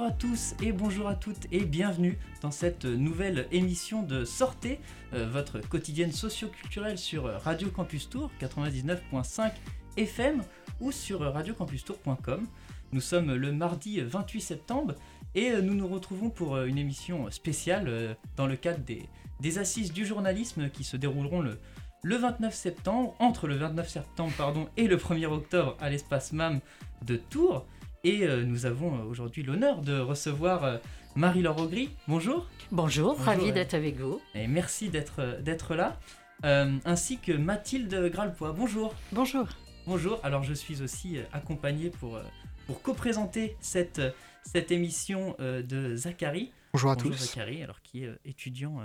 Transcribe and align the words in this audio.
bonjour 0.00 0.14
à 0.14 0.18
tous 0.18 0.54
et 0.62 0.72
bonjour 0.72 1.08
à 1.08 1.14
toutes 1.14 1.46
et 1.52 1.66
bienvenue 1.66 2.18
dans 2.40 2.50
cette 2.50 2.86
nouvelle 2.86 3.46
émission 3.52 4.02
de 4.02 4.24
Sortez, 4.24 4.80
euh, 5.12 5.28
votre 5.28 5.60
quotidienne 5.60 6.10
socio-culturelle 6.10 6.96
sur 6.96 7.24
Radio 7.24 7.68
Campus 7.68 8.08
Tour 8.08 8.30
99.5 8.40 9.52
FM 9.98 10.42
ou 10.80 10.90
sur 10.90 11.20
radiocampustour.com. 11.20 12.46
Nous 12.92 13.00
sommes 13.02 13.34
le 13.34 13.52
mardi 13.52 14.00
28 14.00 14.40
septembre 14.40 14.94
et 15.34 15.50
euh, 15.50 15.60
nous 15.60 15.74
nous 15.74 15.86
retrouvons 15.86 16.30
pour 16.30 16.56
euh, 16.56 16.64
une 16.64 16.78
émission 16.78 17.30
spéciale 17.30 18.16
dans 18.36 18.46
le 18.46 18.56
cadre 18.56 18.80
des, 18.80 19.06
des 19.40 19.58
assises 19.58 19.92
du 19.92 20.06
journalisme 20.06 20.70
qui 20.70 20.82
se 20.82 20.96
dérouleront 20.96 21.42
le, 21.42 21.58
le 22.02 22.16
29 22.16 22.54
septembre, 22.54 23.14
entre 23.18 23.46
le 23.46 23.56
29 23.56 23.86
septembre 23.86 24.32
pardon, 24.38 24.66
et 24.78 24.88
le 24.88 24.96
1er 24.96 25.26
octobre 25.26 25.76
à 25.78 25.90
l'espace 25.90 26.32
MAM 26.32 26.60
de 27.04 27.16
Tours. 27.16 27.66
Et 28.02 28.22
euh, 28.22 28.44
nous 28.44 28.64
avons 28.64 28.94
euh, 28.98 29.02
aujourd'hui 29.04 29.42
l'honneur 29.42 29.82
de 29.82 29.98
recevoir 29.98 30.64
euh, 30.64 30.78
Marie-Laure 31.16 31.60
Augry. 31.60 31.90
Bonjour. 32.08 32.48
Bonjour, 32.72 33.18
ravi 33.18 33.52
d'être 33.52 33.74
avec 33.74 33.98
vous. 33.98 34.22
Et 34.34 34.46
merci 34.46 34.88
d'être 34.88 35.40
d'être 35.42 35.74
là. 35.74 35.98
ainsi 36.42 37.18
que 37.18 37.32
Mathilde 37.32 38.10
Gralpois. 38.10 38.52
Bonjour. 38.52 38.94
Bonjour. 39.12 39.46
Bonjour. 39.86 40.18
Alors 40.22 40.44
je 40.44 40.54
suis 40.54 40.80
aussi 40.82 41.18
accompagné 41.32 41.90
pour, 41.90 42.18
pour 42.66 42.80
co-présenter 42.80 43.56
cette, 43.60 44.00
cette 44.44 44.70
émission 44.70 45.36
de 45.38 45.96
Zachary. 45.96 46.52
Bonjour 46.72 46.92
à 46.92 46.94
Bonjour 46.94 47.10
tous. 47.10 47.18
Zachary, 47.18 47.62
alors 47.62 47.82
qui 47.82 48.04
est 48.04 48.12
étudiant 48.24 48.78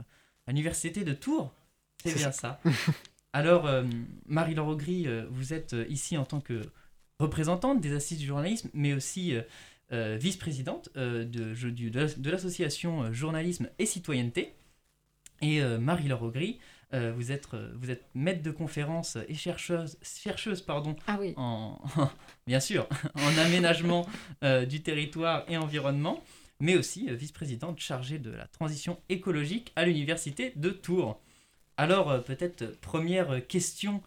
à 0.48 0.52
l'université 0.52 1.04
de 1.06 1.14
Tours. 1.14 1.54
C'est 2.04 2.16
bien 2.16 2.32
ça. 2.32 2.59
alors 3.34 3.70
Marie-Laure 4.26 4.67
Augry, 4.67 5.08
vous 5.30 5.54
êtes 5.54 5.76
ici 5.88 6.17
en 6.17 6.26
tant 6.26 6.42
que 6.42 6.61
représentante 7.19 7.81
des 7.81 7.94
assises 7.94 8.19
du 8.19 8.25
journalisme, 8.25 8.69
mais 8.73 8.94
aussi 8.94 9.35
euh, 9.35 9.41
euh, 9.91 10.17
vice-présidente 10.19 10.89
euh, 10.97 11.23
de, 11.25 11.53
de, 11.53 12.30
l'association 12.30 13.11
Journalisme 13.13 13.69
et 13.80 13.85
Citoyenneté. 13.85 14.53
Et 15.41 15.61
Marie-Laure 15.61 16.23
Augry, 16.23 16.59
vous, 16.93 17.33
êtes, 17.33 17.49
vous 17.75 17.91
êtes 17.91 18.05
maître 18.16 18.41
de 18.41 18.52
conférence 18.52 19.17
et 19.27 19.33
chercheuse, 19.33 19.97
chercheuse 20.02 20.61
pardon, 20.61 20.95
ah 21.08 21.17
oui. 21.19 21.33
en, 21.36 21.77
bien 22.47 22.61
sûr, 22.61 22.88
en 23.16 23.38
aménagement 23.39 24.08
du 24.41 24.81
territoire 24.81 25.43
et 25.49 25.58
environnement, 25.58 26.23
mais 26.61 26.77
aussi 26.77 27.13
vice-présidente 27.13 27.81
chargée 27.81 28.17
de 28.17 28.31
la 28.31 28.47
transition 28.47 28.97
écologique 29.09 29.73
à 29.75 29.86
l'université 29.86 30.53
de 30.55 30.69
Tours. 30.69 31.19
Alors, 31.75 32.23
peut-être 32.23 32.80
première 32.80 33.45
question 33.45 34.02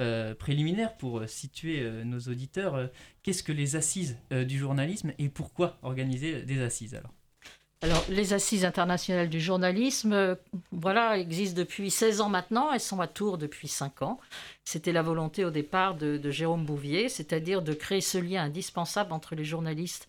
euh, 0.00 0.34
préliminaire 0.34 0.96
pour 0.96 1.20
euh, 1.20 1.28
situer 1.28 1.78
euh, 1.80 2.02
nos 2.02 2.18
auditeurs. 2.18 2.90
Qu'est-ce 3.22 3.44
que 3.44 3.52
les 3.52 3.76
assises 3.76 4.18
du 4.32 4.58
journalisme 4.58 5.12
et 5.20 5.28
pourquoi 5.28 5.78
organiser 5.82 6.42
des 6.42 6.60
assises 6.62 6.96
alors? 6.96 7.12
Alors, 7.80 8.04
les 8.08 8.32
assises 8.32 8.64
internationales 8.64 9.28
du 9.28 9.40
journalisme, 9.40 10.36
voilà, 10.72 11.16
existent 11.16 11.56
depuis 11.56 11.90
16 11.90 12.22
ans 12.22 12.28
maintenant. 12.28 12.72
Elles 12.72 12.80
sont 12.80 13.00
à 13.00 13.06
Tours 13.06 13.38
depuis 13.38 13.68
5 13.68 14.02
ans. 14.02 14.18
C'était 14.64 14.90
la 14.90 15.02
volonté 15.02 15.44
au 15.44 15.50
départ 15.50 15.94
de, 15.94 16.18
Jérôme 16.30 16.64
Bouvier, 16.64 17.08
c'est-à-dire 17.08 17.62
de 17.62 17.72
créer 17.72 18.00
ce 18.00 18.18
lien 18.18 18.42
indispensable 18.42 19.12
entre 19.12 19.36
les 19.36 19.44
journalistes 19.44 20.08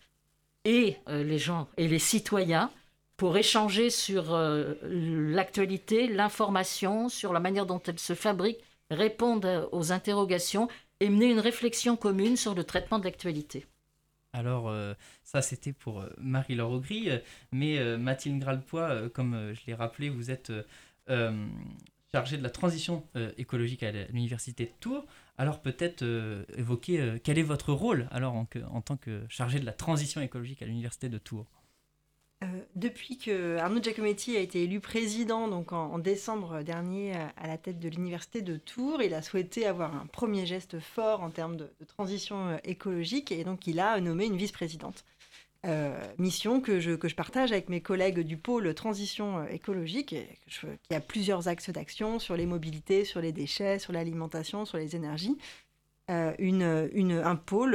et 0.64 0.96
les 1.06 1.38
gens 1.38 1.68
et 1.76 1.86
les 1.86 1.98
citoyens 1.98 2.70
pour 3.16 3.36
échanger 3.36 3.90
sur 3.90 4.36
l'actualité, 4.82 6.08
l'information, 6.08 7.08
sur 7.08 7.32
la 7.32 7.40
manière 7.40 7.66
dont 7.66 7.82
elle 7.86 8.00
se 8.00 8.14
fabrique 8.14 8.58
répondre 8.90 9.68
aux 9.72 9.92
interrogations 9.92 10.68
et 11.00 11.10
mener 11.10 11.30
une 11.30 11.40
réflexion 11.40 11.96
commune 11.96 12.36
sur 12.36 12.54
le 12.54 12.64
traitement 12.64 12.98
de 12.98 13.04
l'actualité. 13.04 13.66
Alors, 14.32 14.68
euh, 14.68 14.92
ça, 15.24 15.40
c'était 15.40 15.72
pour 15.72 16.00
euh, 16.02 16.10
Marie-Laure 16.18 16.72
Augry, 16.72 17.10
euh, 17.10 17.18
mais 17.52 17.96
Mathilde 17.96 18.38
Gralpois, 18.38 19.08
comme 19.10 19.54
je 19.54 19.60
l'ai 19.66 19.74
rappelé, 19.74 20.10
vous 20.10 20.30
êtes 20.30 20.52
chargée 22.12 22.36
de 22.36 22.42
la 22.42 22.50
transition 22.50 23.06
écologique 23.36 23.82
à 23.82 23.92
l'Université 23.92 24.66
de 24.66 24.70
Tours. 24.80 25.06
Alors, 25.38 25.60
peut-être 25.60 26.04
évoquer 26.56 27.18
quel 27.22 27.38
est 27.38 27.42
votre 27.42 27.72
rôle 27.72 28.08
alors 28.10 28.34
en, 28.34 28.46
en 28.70 28.80
tant 28.80 28.96
que 28.96 29.24
chargée 29.28 29.58
de 29.58 29.66
la 29.66 29.72
transition 29.72 30.20
écologique 30.20 30.62
à 30.62 30.66
l'Université 30.66 31.08
de 31.08 31.18
Tours? 31.18 31.46
Euh, 32.44 32.46
depuis 32.74 33.16
que 33.16 33.56
Arnaud 33.56 33.82
Giacometti 33.82 34.36
a 34.36 34.40
été 34.40 34.62
élu 34.62 34.78
président 34.78 35.48
donc 35.48 35.72
en, 35.72 35.98
décembre 35.98 36.62
dernier 36.62 37.14
à 37.14 37.46
la 37.46 37.56
tête 37.56 37.78
de 37.78 37.88
l'université 37.88 38.42
de 38.42 38.58
Tours, 38.58 39.02
il 39.02 39.14
a 39.14 39.22
souhaité 39.22 39.64
avoir 39.64 39.94
un 39.94 40.04
premier 40.06 40.44
geste 40.44 40.78
fort 40.78 41.22
en 41.22 41.30
termes 41.30 41.56
de, 41.56 41.70
transition 41.88 42.48
euh, 42.48 42.56
écologique 42.64 43.32
et 43.32 43.42
donc 43.42 43.66
il 43.66 43.80
a 43.80 43.98
nommé 44.00 44.26
une 44.26 44.36
vice-présidente. 44.36 45.04
Euh, 45.64 45.98
mission 46.18 46.60
que 46.60 46.78
je, 46.78 46.92
que 46.92 47.08
je 47.08 47.14
partage 47.14 47.52
avec 47.52 47.70
mes 47.70 47.80
collègues 47.80 48.20
du 48.20 48.36
pôle 48.36 48.72
transition 48.74 49.44
écologique, 49.48 50.14
qui 50.46 50.94
a 50.94 51.00
plusieurs 51.00 51.48
axes 51.48 51.70
d'action 51.70 52.18
sur 52.18 52.36
les 52.36 52.46
mobilités, 52.46 53.04
sur 53.04 53.22
les 53.22 53.32
déchets, 53.32 53.78
sur 53.78 53.94
l'alimentation, 53.94 54.64
sur 54.66 54.76
les 54.76 54.94
énergies. 54.94 55.36
une, 56.08 56.88
une, 56.92 57.12
un 57.12 57.34
pôle 57.34 57.74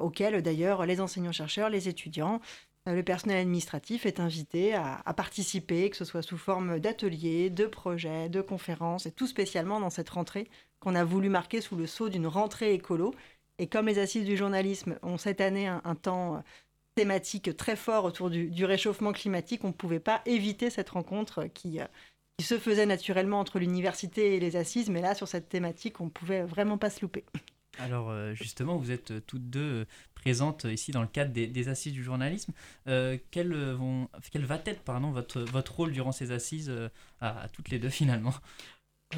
auquel 0.00 0.40
d'ailleurs 0.42 0.86
les 0.86 1.00
enseignants-chercheurs, 1.00 1.68
les 1.68 1.88
étudiants, 1.88 2.40
euh, 2.40 2.71
le 2.86 3.02
personnel 3.02 3.38
administratif 3.38 4.06
est 4.06 4.18
invité 4.18 4.74
à, 4.74 5.14
participer, 5.16 5.88
que 5.90 5.96
ce 5.96 6.04
soit 6.04 6.22
sous 6.22 6.38
forme 6.38 6.80
d'ateliers, 6.80 7.48
de 7.48 7.66
projets, 7.66 8.28
de 8.28 8.40
conférences, 8.40 9.06
et 9.06 9.12
tout 9.12 9.26
spécialement 9.26 9.78
dans 9.78 9.90
cette 9.90 10.10
rentrée 10.10 10.50
qu'on 10.80 10.96
a 10.96 11.04
voulu 11.04 11.28
marquer 11.28 11.60
sous 11.60 11.76
le 11.76 11.86
sceau 11.86 12.08
d'une 12.08 12.26
rentrée 12.26 12.74
écolo. 12.74 13.14
Et 13.58 13.68
comme 13.68 13.86
les 13.86 14.00
assises 14.00 14.24
du 14.24 14.36
journalisme 14.36 14.98
ont 15.02 15.16
cette 15.16 15.40
année 15.40 15.68
un, 15.68 15.94
temps 15.94 16.36
euh, 16.36 16.40
thématique 16.96 17.56
très 17.56 17.76
fort 17.76 18.04
autour 18.04 18.30
du, 18.30 18.64
réchauffement 18.64 19.12
climatique, 19.12 19.62
on 19.62 19.68
ne 19.68 19.72
pouvait 19.72 20.00
pas 20.00 20.20
éviter 20.26 20.68
cette 20.68 20.90
rencontre 20.90 21.44
qui, 21.54 21.80
euh, 21.80 21.86
qui 22.36 22.44
se 22.44 22.58
faisait 22.58 22.86
naturellement 22.86 23.38
entre 23.38 23.60
l'université 23.60 24.34
et 24.34 24.40
les 24.40 24.56
assises, 24.56 24.90
mais 24.90 25.02
là, 25.02 25.14
sur 25.14 25.28
cette 25.28 25.48
thématique, 25.48 26.00
on 26.00 26.06
ne 26.06 26.10
pouvait 26.10 26.42
vraiment 26.42 26.78
pas 26.78 26.90
se 26.90 27.00
louper. 27.00 27.24
Alors 27.78 28.10
euh, 28.10 28.34
justement, 28.34 28.76
vous 28.76 28.90
êtes 28.90 29.12
euh, 29.12 29.20
toutes 29.26 29.48
deux 29.48 29.86
euh, 30.22 30.30
présentes 30.32 30.64
ici 30.64 30.92
dans 30.92 31.02
le 31.02 31.08
cadre 31.08 31.32
des, 31.32 31.68
assises 31.68 31.92
du 31.92 32.02
journalisme. 32.02 32.52
quel, 32.86 33.54
vont, 33.72 34.08
quel 34.30 34.44
va 34.44 34.60
être 34.64 34.82
pardon, 34.82 35.10
votre, 35.10 35.40
votre 35.40 35.74
rôle 35.76 35.92
durant 35.92 36.12
ces 36.12 36.32
assises 36.32 36.72
à, 37.20 37.48
toutes 37.52 37.70
les 37.70 37.78
deux 37.78 37.88
finalement? 37.88 38.34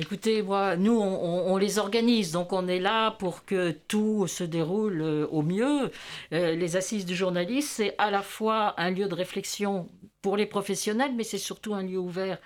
Écoutez, 0.00 0.42
moi, 0.42 0.76
nous, 0.76 0.98
on, 0.98 1.56
les 1.56 1.78
organise, 1.78 2.32
donc 2.32 2.52
on 2.52 2.66
est 2.66 2.80
là 2.80 3.12
pour 3.12 3.44
que 3.44 3.70
tout 3.70 4.26
se 4.26 4.42
déroule 4.42 5.02
au 5.30 5.42
mieux. 5.42 5.90
les 6.32 6.76
assises 6.76 7.06
du 7.06 7.14
journalisme, 7.14 7.68
c'est 7.68 7.94
à 7.98 8.10
la 8.10 8.22
fois 8.22 8.74
un 8.80 8.90
lieu 8.90 9.08
de 9.08 9.14
réflexion 9.14 9.88
pour 10.20 10.36
les 10.36 10.46
professionnels, 10.46 11.12
mais 11.14 11.22
c'est 11.22 11.38
surtout 11.38 11.74
un 11.74 11.82
lieu 11.82 11.98
ouvert 11.98 12.38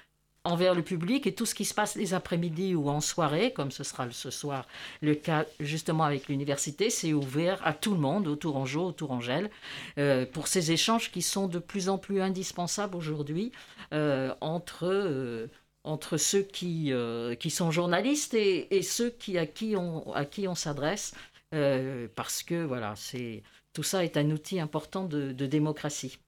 envers 0.44 0.74
le 0.74 0.82
public 0.82 1.26
et 1.26 1.34
tout 1.34 1.46
ce 1.46 1.54
qui 1.54 1.64
se 1.64 1.74
passe 1.74 1.94
les 1.96 2.14
après-midi 2.14 2.74
ou 2.74 2.88
en 2.88 3.00
soirée, 3.00 3.52
comme 3.52 3.70
ce 3.70 3.84
sera 3.84 4.10
ce 4.10 4.30
soir 4.30 4.66
le 5.00 5.14
cas 5.14 5.44
justement 5.60 6.04
avec 6.04 6.28
l'université, 6.28 6.90
c'est 6.90 7.12
ouvert 7.12 7.64
à 7.66 7.72
tout 7.72 7.92
le 7.92 8.00
monde, 8.00 8.28
au 8.28 8.36
Tourangeau, 8.36 8.86
au 8.86 8.92
Tourangelle, 8.92 9.50
euh, 9.98 10.26
pour 10.26 10.46
ces 10.48 10.72
échanges 10.72 11.10
qui 11.10 11.22
sont 11.22 11.48
de 11.48 11.58
plus 11.58 11.88
en 11.88 11.98
plus 11.98 12.20
indispensables 12.20 12.96
aujourd'hui 12.96 13.52
euh, 13.92 14.34
entre, 14.40 14.86
euh, 14.86 15.48
entre 15.84 16.16
ceux 16.16 16.42
qui, 16.42 16.92
qui 17.38 17.50
sont 17.50 17.70
journalistes 17.70 18.34
et, 18.34 18.82
ceux 18.82 19.10
qui, 19.10 19.38
à 19.38 19.46
qui 19.46 19.76
on, 19.76 20.04
on 20.06 20.54
s'adresse, 20.54 21.14
parce 22.14 22.42
que 22.42 22.64
voilà, 22.64 22.94
tout 23.72 23.82
ça 23.82 24.04
est 24.04 24.16
un 24.16 24.30
outil 24.30 24.60
important 24.60 25.04
de, 25.04 25.32
de 25.32 25.46
démocratie. 25.46 26.18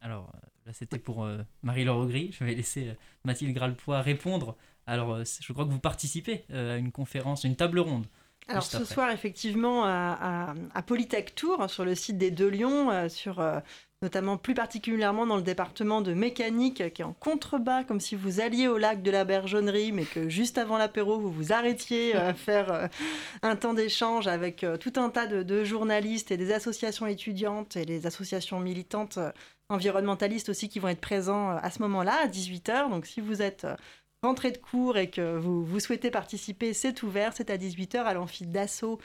Alors, 0.00 0.32
c'était 0.72 0.98
pour 0.98 1.24
euh, 1.24 1.38
Marie-Laure 1.62 1.98
Augry. 1.98 2.30
Je 2.32 2.44
vais 2.44 2.54
laisser 2.54 2.88
euh, 2.88 2.94
Mathilde 3.24 3.54
Gralpois 3.54 4.00
répondre. 4.00 4.56
Alors, 4.86 5.14
euh, 5.14 5.24
je 5.40 5.52
crois 5.52 5.64
que 5.64 5.70
vous 5.70 5.78
participez 5.78 6.44
à 6.52 6.76
une 6.76 6.92
conférence, 6.92 7.44
une 7.44 7.56
table 7.56 7.80
ronde. 7.80 8.06
Alors 8.48 8.64
ce 8.64 8.84
soir, 8.84 9.12
effectivement, 9.12 9.84
à, 9.84 10.54
Polytech 10.84 11.36
Tour, 11.36 11.70
sur 11.70 11.84
le 11.84 11.94
site 11.94 12.18
des 12.18 12.32
Deux 12.32 12.48
Lions, 12.48 13.08
sur 13.08 13.40
notamment 14.02 14.38
plus 14.38 14.54
particulièrement 14.54 15.24
dans 15.24 15.36
le 15.36 15.42
département 15.42 16.00
de 16.00 16.14
mécanique 16.14 16.92
qui 16.92 17.02
est 17.02 17.04
en 17.04 17.12
contrebas, 17.12 17.84
comme 17.84 18.00
si 18.00 18.16
vous 18.16 18.40
alliez 18.40 18.66
au 18.66 18.76
lac 18.76 19.02
de 19.02 19.10
la 19.12 19.24
Bergeonnerie, 19.24 19.92
mais 19.92 20.04
que 20.04 20.28
juste 20.28 20.58
avant 20.58 20.78
l'apéro, 20.78 21.20
vous 21.20 21.30
vous 21.30 21.52
arrêtiez 21.52 22.16
à 22.16 22.34
faire 22.34 22.88
un 23.42 23.54
temps 23.54 23.74
d'échange 23.74 24.26
avec 24.26 24.66
tout 24.80 24.94
un 24.96 25.10
tas 25.10 25.28
de, 25.28 25.44
de, 25.44 25.62
journalistes 25.62 26.32
et 26.32 26.36
des 26.36 26.50
associations 26.50 27.06
étudiantes 27.06 27.76
et 27.76 27.84
les 27.84 28.06
associations 28.06 28.58
militantes 28.58 29.20
environnementalistes 29.70 30.50
aussi 30.50 30.68
qui 30.68 30.78
vont 30.78 30.88
être 30.88 31.00
présents 31.00 31.52
euh, 31.52 31.58
à 31.62 31.70
ce 31.70 31.80
moment-là, 31.82 32.14
à 32.24 32.26
18h. 32.26 32.90
Donc 32.90 33.06
si 33.06 33.20
vous 33.20 33.40
êtes 33.40 33.64
euh, 33.64 33.76
rentré 34.22 34.50
de 34.50 34.58
cours 34.58 34.98
et 34.98 35.08
que 35.08 35.38
vous, 35.38 35.80
souhaitez 35.80 36.10
participer, 36.10 36.74
c'est 36.74 37.02
ouvert, 37.02 37.32
c'est 37.34 37.50
à 37.50 37.56
18h 37.56 37.98
à 37.98 38.12
l'amphi 38.12 38.46
d'assaut 38.46 38.98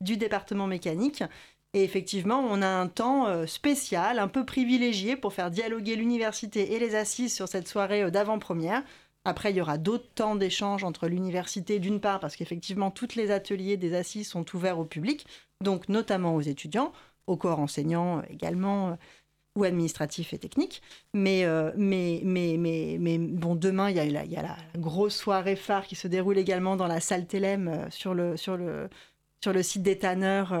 du 0.00 0.16
département 0.16 0.66
mécanique. 0.66 1.24
Et 1.72 1.84
effectivement, 1.84 2.40
on 2.40 2.62
a 2.62 2.68
un 2.68 2.88
temps 2.88 3.26
euh, 3.26 3.46
spécial, 3.46 4.18
un 4.18 4.28
peu 4.28 4.44
privilégié 4.44 5.16
pour 5.16 5.32
faire 5.32 5.50
dialoguer 5.50 5.96
l'université 5.96 6.74
et 6.74 6.78
les 6.78 6.94
assises 6.94 7.34
sur 7.34 7.48
cette 7.48 7.68
soirée 7.68 8.10
d'avant-première. 8.10 8.82
Après, 9.24 9.50
il 9.50 9.56
y 9.56 9.60
aura 9.60 9.76
d'autres 9.76 10.08
temps 10.14 10.34
d'échange 10.34 10.82
entre 10.82 11.06
l'université, 11.06 11.78
d'une 11.78 12.00
part, 12.00 12.20
parce 12.20 12.36
qu'effectivement, 12.36 12.90
tous 12.90 13.14
les 13.16 13.30
ateliers 13.30 13.76
des 13.76 13.94
assises 13.94 14.28
sont 14.28 14.46
ouverts 14.54 14.78
au 14.78 14.84
public, 14.84 15.26
donc 15.62 15.88
notamment 15.88 16.34
aux 16.34 16.40
étudiants, 16.40 16.92
au 17.26 17.36
corps 17.36 17.60
enseignant 17.60 18.22
également, 18.30 18.96
ou 19.56 19.64
administratifs 19.64 20.32
et 20.32 20.38
techniques. 20.38 20.80
Mais, 21.12 21.44
mais, 21.76 22.20
mais, 22.24 22.56
mais, 22.58 22.96
mais, 23.00 23.18
bon, 23.18 23.56
demain, 23.56 23.90
il 23.90 23.96
y, 23.96 24.36
a 24.36 24.42
la, 24.42 24.56
grosse 24.76 25.16
soirée 25.16 25.56
phare 25.56 25.86
qui 25.86 25.96
se 25.96 26.08
déroule 26.08 26.38
également 26.38 26.76
dans 26.76 26.86
la 26.86 27.00
salle 27.00 27.26
Télém 27.26 27.88
sur 27.90 28.14
le, 28.14 28.36
sur 28.36 28.56
le, 28.56 28.88
sur 29.42 29.52
le 29.52 29.62
site 29.62 29.82
des 29.82 29.98
tanneurs 29.98 30.52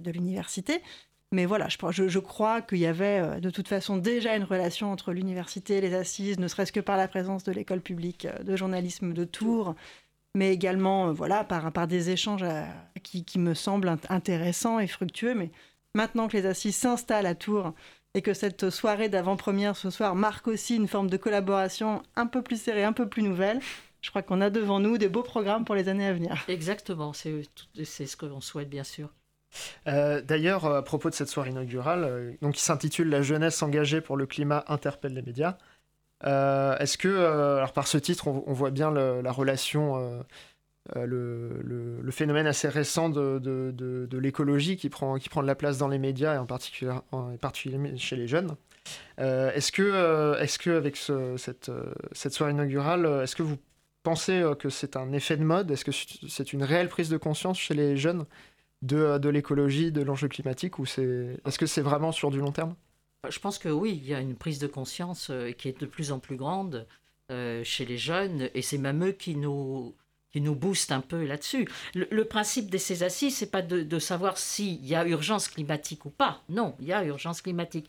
de 0.00 0.10
l'université. 0.10 0.82
Mais 1.30 1.44
voilà, 1.44 1.68
je, 1.68 2.08
je 2.08 2.18
crois 2.18 2.62
qu'il 2.62 2.78
y 2.78 2.86
avait 2.86 3.20
euh, 3.20 3.40
de 3.40 3.50
toute 3.50 3.68
façon 3.68 3.98
déjà 3.98 4.34
une 4.34 4.44
relation 4.44 4.90
entre 4.90 5.12
l'université 5.12 5.76
et 5.76 5.80
les 5.82 5.94
assises, 5.94 6.38
ne 6.38 6.48
serait-ce 6.48 6.72
que 6.72 6.80
par 6.80 6.96
la 6.96 7.06
présence 7.06 7.44
de 7.44 7.52
l'école 7.52 7.82
publique 7.82 8.24
euh, 8.24 8.42
de 8.42 8.56
journalisme 8.56 9.12
de 9.12 9.24
Tours, 9.24 9.74
mais 10.34 10.52
également 10.54 11.08
euh, 11.08 11.12
voilà, 11.12 11.44
par, 11.44 11.70
par 11.72 11.86
des 11.86 12.08
échanges 12.10 12.44
qui, 13.02 13.24
qui, 13.26 13.38
me 13.38 13.52
semblent 13.52 13.98
intéressants 14.08 14.78
et 14.78 14.86
fructueux. 14.86 15.34
Mais 15.34 15.50
maintenant 15.94 16.28
que 16.28 16.36
les 16.36 16.46
assises 16.46 16.76
s'installent 16.76 17.26
à 17.26 17.34
Tours 17.34 17.74
et 18.14 18.22
que 18.22 18.34
cette 18.34 18.70
soirée 18.70 19.08
d'avant-première 19.08 19.76
ce 19.76 19.90
soir 19.90 20.14
marque 20.14 20.48
aussi 20.48 20.76
une 20.76 20.88
forme 20.88 21.10
de 21.10 21.16
collaboration 21.16 22.02
un 22.16 22.26
peu 22.26 22.42
plus 22.42 22.60
serrée, 22.60 22.84
un 22.84 22.92
peu 22.92 23.08
plus 23.08 23.22
nouvelle, 23.22 23.60
je 24.00 24.10
crois 24.10 24.22
qu'on 24.22 24.40
a 24.40 24.50
devant 24.50 24.80
nous 24.80 24.98
des 24.98 25.08
beaux 25.08 25.22
programmes 25.22 25.64
pour 25.64 25.74
les 25.74 25.88
années 25.88 26.06
à 26.06 26.12
venir. 26.12 26.44
Exactement, 26.48 27.12
c'est 27.12 27.42
ce 27.84 28.16
que 28.16 28.26
l'on 28.26 28.40
souhaite 28.40 28.70
bien 28.70 28.84
sûr. 28.84 29.10
Euh, 29.86 30.20
d'ailleurs, 30.20 30.66
à 30.66 30.82
propos 30.82 31.10
de 31.10 31.14
cette 31.14 31.28
soirée 31.28 31.50
inaugurale, 31.50 32.04
euh, 32.04 32.32
donc 32.42 32.54
qui 32.54 32.62
s'intitule 32.62 33.08
La 33.08 33.22
jeunesse 33.22 33.62
engagée 33.62 34.00
pour 34.00 34.16
le 34.16 34.26
climat 34.26 34.64
interpelle 34.68 35.14
les 35.14 35.22
médias. 35.22 35.56
Euh, 36.24 36.76
est-ce 36.78 36.98
que, 36.98 37.08
alors 37.08 37.72
par 37.72 37.86
ce 37.86 37.98
titre, 37.98 38.28
on, 38.28 38.52
voit 38.52 38.70
bien 38.70 38.90
la 38.90 39.32
relation, 39.32 40.24
le, 40.94 42.10
phénomène 42.10 42.46
assez 42.46 42.68
récent 42.68 43.08
de, 43.08 44.08
l'écologie 44.18 44.76
qui 44.76 44.88
prend, 44.88 45.18
qui 45.18 45.28
prend 45.28 45.42
de 45.42 45.46
la 45.46 45.54
place 45.54 45.78
dans 45.78 45.88
les 45.88 45.98
médias 45.98 46.34
et 46.34 46.38
en 46.38 46.46
particulier, 46.46 47.96
chez 47.96 48.16
les 48.16 48.28
jeunes. 48.28 48.56
est-ce 49.18 49.72
que, 49.72 50.40
est-ce 50.40 50.58
que 50.58 50.70
avec 50.70 50.96
cette, 50.96 51.70
cette 52.12 52.32
soirée 52.32 52.52
inaugurale, 52.52 53.22
est-ce 53.22 53.36
que 53.36 53.42
vous 53.42 53.58
pensez 54.02 54.42
que 54.58 54.70
c'est 54.70 54.96
un 54.96 55.12
effet 55.12 55.36
de 55.36 55.44
mode? 55.44 55.70
Est-ce 55.70 55.84
que 55.84 55.92
c'est 56.28 56.52
une 56.52 56.62
réelle 56.62 56.88
prise 56.88 57.08
de 57.08 57.16
conscience 57.16 57.58
chez 57.58 57.74
les 57.74 57.96
jeunes 57.96 58.24
de, 58.82 59.18
de 59.18 59.28
l'écologie, 59.28 59.92
de 59.92 60.02
l'enjeu 60.02 60.28
climatique, 60.28 60.78
ou 60.78 60.86
c'est 60.86 61.38
est-ce 61.44 61.58
que 61.58 61.66
c'est 61.66 61.82
vraiment 61.82 62.12
sur 62.12 62.30
du 62.30 62.38
long 62.38 62.52
terme? 62.52 62.74
Je 63.28 63.38
pense 63.40 63.58
que 63.58 63.68
oui, 63.68 64.00
il 64.02 64.08
y 64.08 64.14
a 64.14 64.20
une 64.20 64.36
prise 64.36 64.58
de 64.58 64.66
conscience 64.66 65.30
euh, 65.30 65.50
qui 65.50 65.68
est 65.68 65.80
de 65.80 65.86
plus 65.86 66.12
en 66.12 66.20
plus 66.20 66.36
grande 66.36 66.86
euh, 67.30 67.64
chez 67.64 67.84
les 67.84 67.98
jeunes, 67.98 68.48
et 68.54 68.62
c'est 68.62 68.78
même 68.78 69.04
eux 69.04 69.12
qui 69.12 69.36
nous 69.36 69.94
qui 70.32 70.40
nous 70.40 70.54
boostent 70.54 70.92
un 70.92 71.00
peu 71.00 71.24
là-dessus. 71.24 71.68
Le, 71.94 72.24
principe 72.24 72.70
de 72.70 72.78
ces 72.78 73.02
assises, 73.02 73.36
c'est 73.36 73.50
pas 73.50 73.62
de, 73.62 73.82
de 73.82 73.98
savoir 73.98 74.36
s'il 74.38 74.84
y 74.84 74.94
a 74.94 75.06
urgence 75.06 75.48
climatique 75.48 76.04
ou 76.04 76.10
pas. 76.10 76.42
Non, 76.48 76.74
il 76.80 76.88
y 76.88 76.92
a 76.92 77.04
urgence 77.04 77.42
climatique 77.42 77.88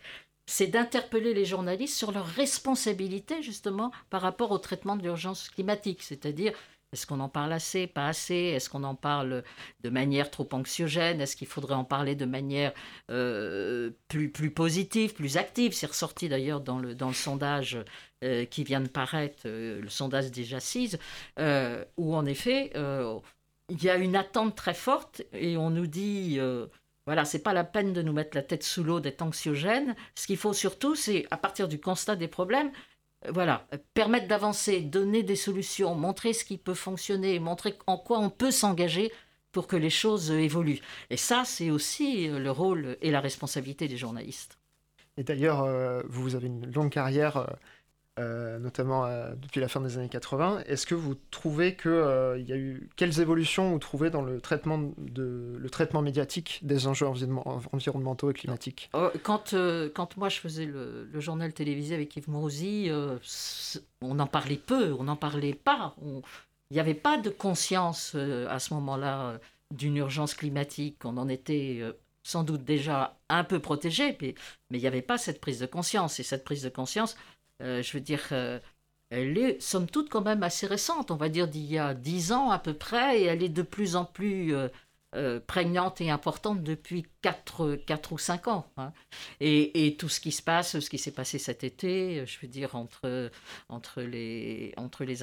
c'est 0.49 0.65
d'interpeller 0.65 1.35
les 1.35 1.45
journalistes 1.45 1.95
sur 1.95 2.11
leur 2.11 2.25
responsabilité 2.25 3.43
justement 3.43 3.91
par 4.09 4.23
rapport 4.23 4.49
au 4.49 4.57
traitement 4.57 4.95
de 4.95 5.03
l'urgence 5.03 5.47
climatique, 5.49 6.01
c'est-à-dire 6.01 6.53
est-ce 6.91 7.05
qu'on 7.05 7.19
en 7.19 7.29
parle 7.29 7.53
assez, 7.53 7.85
pas 7.85 8.07
assez? 8.07 8.33
Est-ce 8.33 8.69
qu'on 8.69 8.83
en 8.83 8.95
parle 8.95 9.43
de 9.81 9.89
manière 9.89 10.31
trop 10.31 10.47
anxiogène? 10.51 11.21
Est-ce 11.21 11.35
qu'il 11.35 11.47
faudrait 11.47 11.75
en 11.75 11.83
parler 11.83 12.15
de 12.15 12.25
manière 12.25 12.73
euh, 13.11 13.91
plus, 14.07 14.29
positive, 14.51 15.13
plus 15.13 15.37
active? 15.37 15.73
C'est 15.73 15.85
ressorti 15.85 16.29
d'ailleurs 16.29 16.61
dans 16.61 16.79
le, 16.79 16.95
dans 16.95 17.09
le 17.09 17.13
sondage 17.13 17.77
euh, 18.23 18.45
qui 18.45 18.63
vient 18.63 18.81
de 18.81 18.87
paraître, 18.87 19.43
euh, 19.45 19.79
le 19.79 19.89
sondage 19.89 20.31
des 20.31 20.55
Assises, 20.55 20.97
où 21.37 22.15
en 22.15 22.25
effet, 22.25 22.71
il 23.69 23.83
y 23.83 23.89
a 23.89 23.95
une 23.97 24.15
attente 24.15 24.55
très 24.55 24.73
forte 24.73 25.21
et 25.33 25.57
on 25.57 25.69
nous 25.69 25.87
dit... 25.87 26.39
Voilà, 27.05 27.25
c'est 27.25 27.41
pas 27.41 27.53
la 27.53 27.63
peine 27.63 27.91
de 27.91 28.03
nous 28.03 28.13
mettre 28.13 28.37
la 28.37 28.43
tête 28.43 28.61
sous 28.61 28.83
l'eau, 28.83 28.99
d'être 28.99 29.23
anxiogène. 29.23 29.95
Ce 30.13 30.27
qu'il 30.27 30.37
faut 30.37 30.53
surtout, 30.53 30.93
c'est 30.93 31.25
à 31.31 31.37
partir 31.37 31.67
du 31.67 31.79
constat 31.79 32.15
des 32.15 32.27
problèmes, 32.27 32.71
voilà, 33.27 33.67
permettre 33.93 34.27
d'avancer, 34.27 34.81
donner 34.81 35.23
des 35.23 35.35
solutions, 35.35 35.95
montrer 35.95 36.33
ce 36.33 36.45
qui 36.45 36.57
peut 36.57 36.73
fonctionner, 36.73 37.39
montrer 37.39 37.77
en 37.85 37.97
quoi 37.97 38.19
on 38.19 38.29
peut 38.29 38.51
s'engager 38.51 39.11
pour 39.51 39.67
que 39.67 39.75
les 39.75 39.89
choses 39.89 40.31
évoluent. 40.31 40.81
Et 41.09 41.17
ça, 41.17 41.43
c'est 41.45 41.69
aussi 41.69 42.27
le 42.27 42.51
rôle 42.51 42.97
et 43.01 43.11
la 43.11 43.19
responsabilité 43.19 43.87
des 43.87 43.97
journalistes. 43.97 44.57
Et 45.17 45.23
d'ailleurs, 45.23 45.63
euh, 45.63 46.01
vous 46.07 46.35
avez 46.35 46.47
une 46.47 46.71
longue 46.71 46.91
carrière 46.91 47.57
euh, 48.19 48.59
notamment 48.59 49.05
euh, 49.05 49.33
depuis 49.35 49.61
la 49.61 49.69
fin 49.69 49.79
des 49.79 49.97
années 49.97 50.09
80. 50.09 50.63
Est-ce 50.65 50.85
que 50.85 50.95
vous 50.95 51.15
trouvez 51.31 51.77
qu'il 51.77 51.91
euh, 51.91 52.37
y 52.37 52.51
a 52.51 52.57
eu 52.57 52.89
quelles 52.97 53.21
évolutions 53.21 53.71
vous 53.71 53.79
trouvez 53.79 54.09
dans 54.09 54.21
le 54.21 54.41
traitement 54.41 54.91
le 54.97 55.69
traitement 55.69 56.01
médiatique 56.01 56.59
des 56.63 56.87
enjeux 56.87 57.07
environnementaux 57.07 58.29
et 58.29 58.33
climatiques? 58.33 58.89
Oh, 58.93 59.09
Quand 59.23 59.55
quand 59.95 60.17
moi 60.17 60.27
je 60.27 60.39
faisais 60.39 60.65
le, 60.65 61.07
journal 61.19 61.53
télévisé 61.53 61.95
avec 61.95 62.15
Yves 62.17 62.29
Mourouzi, 62.29 62.91
on 64.01 64.19
en 64.19 64.27
parlait 64.27 64.57
peu, 64.57 64.93
on 64.99 65.03
n'en 65.03 65.15
parlait 65.15 65.53
pas. 65.53 65.95
Il 66.01 66.73
n'y 66.73 66.79
avait 66.79 66.93
pas 66.95 67.17
de 67.17 67.29
conscience 67.29 68.15
à 68.15 68.59
ce 68.59 68.73
moment-là 68.73 69.39
d'une 69.73 69.95
urgence 69.95 70.33
climatique. 70.33 71.05
On 71.05 71.15
en 71.15 71.29
était 71.29 71.83
sans 72.23 72.43
doute 72.43 72.65
déjà 72.65 73.17
un 73.29 73.45
peu 73.45 73.59
protégé, 73.59 74.17
mais, 74.21 74.35
mais 74.69 74.77
il 74.77 74.81
n'y 74.81 74.87
avait 74.87 75.01
pas 75.01 75.17
cette 75.17 75.39
prise 75.39 75.59
de 75.59 75.65
conscience. 75.65 76.19
Et 76.19 76.23
cette 76.23 76.43
prise 76.43 76.63
de 76.63 76.69
conscience, 76.69 77.15
je 77.59 77.93
veux 77.93 78.01
dire, 78.01 78.27
euh, 78.31 78.59
elle 79.09 79.37
est 79.37 79.61
somme 79.61 79.87
toute 79.87 80.09
quand 80.09 80.21
même 80.21 80.43
assez 80.43 80.67
récente, 80.67 81.11
on 81.11 81.15
va 81.15 81.29
dire 81.29 81.47
d'il 81.47 81.65
y 81.65 81.77
a 81.77 81.93
dix 81.93 82.31
ans 82.31 82.51
à 82.51 82.59
peu 82.59 82.73
près, 82.73 83.21
et 83.21 83.25
elle 83.25 83.43
est 83.43 83.49
de 83.49 83.63
plus 83.63 83.95
en 83.95 84.05
plus 84.05 84.53
euh, 85.15 85.39
prégnante 85.39 86.01
et 86.01 86.11
importante 86.11 86.61
depuis 86.63 87.05
4, 87.23 87.75
quatre 87.87 88.11
ou 88.13 88.17
cinq 88.19 88.47
ans. 88.47 88.71
Hein. 88.77 88.93
Et, 89.39 89.95
tout 89.97 90.09
ce 90.09 90.19
qui 90.19 90.31
se 90.31 90.43
passe, 90.43 90.79
ce 90.79 90.89
qui 90.89 90.99
s'est 90.99 91.11
passé 91.11 91.39
cet 91.39 91.63
été, 91.63 92.25
je 92.27 92.39
veux 92.39 92.47
dire, 92.47 92.75
entre, 92.75 93.31
entre, 93.69 94.01
les, 94.01 94.73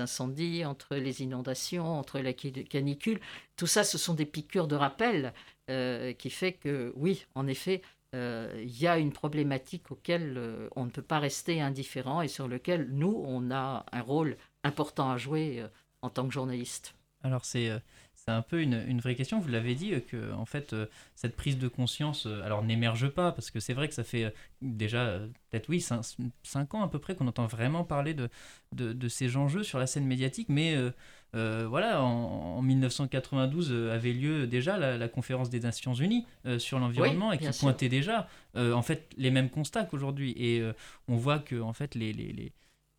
incendies, 0.00 0.64
entre 0.64 0.96
les 0.96 1.22
inondations, 1.22 1.98
entre 1.98 2.18
la 2.18 2.32
canicule, 2.32 3.20
tout 3.56 3.68
ça, 3.68 3.84
ce 3.84 3.98
sont 3.98 4.14
des 4.14 4.26
piqûres 4.26 4.66
de 4.66 4.76
rappel 4.76 5.32
qui 5.68 6.30
fait 6.30 6.52
que, 6.52 6.92
oui, 6.96 7.24
en 7.34 7.46
effet, 7.46 7.82
euh, 7.82 7.95
il 8.12 8.78
y 8.78 8.86
a 8.86 8.98
une 8.98 9.12
problématique 9.12 9.90
auquel 9.90 10.34
euh, 10.36 10.68
on 10.76 10.84
ne 10.84 10.90
peut 10.90 11.02
pas 11.02 11.18
rester 11.18 11.60
indifférent 11.60 12.22
et 12.22 12.28
sur 12.28 12.48
lequel 12.48 12.88
nous, 12.90 13.22
on 13.26 13.50
a 13.50 13.84
un 13.92 14.02
rôle 14.02 14.36
important 14.64 15.10
à 15.10 15.16
jouer 15.16 15.60
euh, 15.60 15.68
en 16.02 16.10
tant 16.10 16.26
que 16.26 16.32
journaliste. 16.32 16.94
Alors 17.22 17.44
c'est 17.44 17.70
c'est 18.14 18.30
un 18.30 18.42
peu 18.42 18.60
une, 18.60 18.84
une, 18.86 19.00
vraie 19.00 19.14
question. 19.14 19.40
Vous 19.40 19.48
l'avez 19.48 19.74
dit 19.74 19.92
que 20.02 20.32
en 20.32 20.44
fait 20.44 20.74
cette 21.14 21.34
prise 21.34 21.58
de 21.58 21.66
conscience, 21.66 22.26
alors 22.26 22.62
n'émerge 22.62 23.08
pas 23.08 23.32
parce 23.32 23.50
que 23.50 23.58
c'est 23.58 23.72
vrai 23.72 23.88
que 23.88 23.94
ça 23.94 24.04
fait 24.04 24.32
déjà 24.62 25.20
peut-être 25.50 25.68
oui 25.68 25.80
5 25.80 26.74
ans 26.74 26.82
à 26.82 26.88
peu 26.88 26.98
près 26.98 27.14
qu'on 27.14 27.26
entend 27.26 27.46
vraiment 27.46 27.84
parler 27.84 28.14
de, 28.14 28.28
de, 28.72 29.08
ces 29.08 29.36
enjeux 29.36 29.62
sur 29.62 29.78
la 29.78 29.86
scène 29.86 30.06
médiatique, 30.06 30.48
mais 30.48 30.74
euh, 30.76 30.90
voilà, 31.34 32.02
en, 32.02 32.62
1992 32.62 33.70
euh, 33.70 33.94
avait 33.94 34.12
lieu 34.12 34.46
déjà 34.46 34.78
la, 34.78 35.08
conférence 35.08 35.50
des 35.50 35.60
Nations 35.60 35.94
Unies 35.94 36.26
euh, 36.46 36.58
sur 36.58 36.78
l'environnement 36.78 37.32
et 37.32 37.38
qui 37.38 37.48
pointait 37.58 37.88
déjà 37.88 38.28
en 38.54 38.82
fait 38.82 39.10
les 39.16 39.30
mêmes 39.30 39.50
constats 39.50 39.84
qu'aujourd'hui. 39.84 40.34
Et 40.36 40.62
on 41.08 41.16
voit 41.16 41.38
que 41.38 41.60
en 41.60 41.72
fait 41.72 41.94
les, 41.94 42.12
les, 42.12 42.52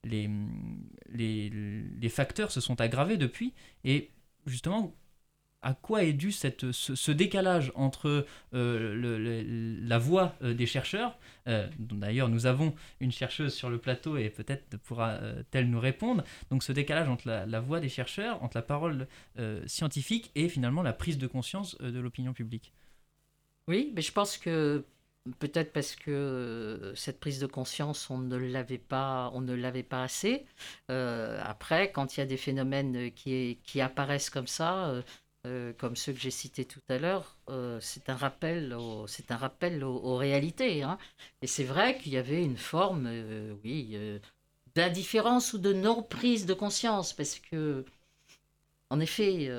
les, 0.04 0.30
les, 1.10 1.50
les 1.50 2.10
facteurs 2.10 2.52
se 2.52 2.62
sont 2.62 2.80
aggravés 2.80 3.18
depuis. 3.18 3.54
Et 3.84 4.12
justement, 4.46 4.94
à 5.68 5.74
quoi 5.74 6.06
est 6.06 6.14
dû 6.14 6.32
cette, 6.32 6.72
ce, 6.72 7.12
décalage 7.12 7.74
entre 7.76 8.26
euh, 8.54 9.78
la 9.82 9.98
voix 9.98 10.34
euh, 10.42 10.54
des 10.54 10.66
chercheurs 10.66 11.20
euh, 11.50 11.68
D'ailleurs, 11.78 12.30
nous 12.30 12.46
avons 12.46 12.74
une 13.02 13.12
chercheuse 13.12 13.54
sur 13.54 13.70
le 13.70 13.78
plateau 13.78 14.16
et 14.16 14.30
peut-être 14.30 14.78
pourra-t-elle 14.78 15.70
nous 15.70 15.82
répondre. 15.82 16.24
Donc 16.52 16.64
ce 16.64 16.72
décalage 16.72 17.10
entre 17.10 17.28
la, 17.28 17.60
voix 17.60 17.82
des 17.82 17.90
chercheurs, 17.90 18.42
entre 18.44 18.56
la 18.56 18.62
parole 18.62 19.08
scientifique 19.66 20.32
et 20.36 20.48
finalement 20.48 20.84
la 20.84 20.94
prise 20.94 21.18
de 21.18 21.28
conscience 21.28 21.78
de 21.80 22.00
l'opinion 22.00 22.32
publique. 22.32 22.72
Oui, 23.68 23.92
mais 23.94 24.02
je 24.02 24.14
pense 24.14 24.38
que 24.38 24.86
peut-être 25.40 25.74
parce 25.74 25.98
que 25.98 26.94
cette 26.96 27.20
prise 27.20 27.40
de 27.40 27.46
conscience, 27.46 28.10
on 28.10 28.20
ne 28.20 28.38
l'avait 28.38 28.78
pas, 28.78 29.32
on 29.34 29.42
ne 29.42 29.54
l'avait 29.54 29.84
pas 29.84 30.04
assez. 30.04 30.46
après, 30.88 31.92
quand 31.92 32.16
il 32.16 32.22
y 32.22 32.24
a 32.24 32.26
des 32.26 32.38
phénomènes 32.38 33.12
qui, 33.12 33.60
qui 33.64 33.82
apparaissent 33.82 34.30
comme 34.30 34.48
ça, 34.48 35.04
euh, 35.48 35.74
comme 35.78 35.96
ceux 35.96 36.14
que 36.14 36.20
j'ai 36.20 36.32
cités 36.32 36.66
tout 36.66 36.82
à 36.90 36.98
l'heure, 36.98 37.38
euh, 37.50 37.80
c'est 37.82 38.10
un 38.10 38.16
rappel, 38.16 38.76
c'est 39.08 39.32
un 39.32 39.38
rappel 39.38 39.84
aux, 39.84 40.16
réalités. 40.18 40.84
Hein. 40.84 40.98
Et 41.42 41.48
c'est 41.48 41.64
vrai 41.64 41.98
qu'il 41.98 42.12
y 42.14 42.18
avait 42.18 42.44
une 42.44 42.58
forme, 42.58 43.08
euh, 43.08 43.56
oui, 43.64 43.98
d'indifférence 44.76 45.54
ou 45.54 45.58
de 45.58 45.74
non 45.74 46.04
prise 46.04 46.46
de 46.46 46.54
conscience, 46.54 47.14
parce 47.14 47.40
que, 47.40 47.86
en 48.90 49.00
effet, 49.00 49.50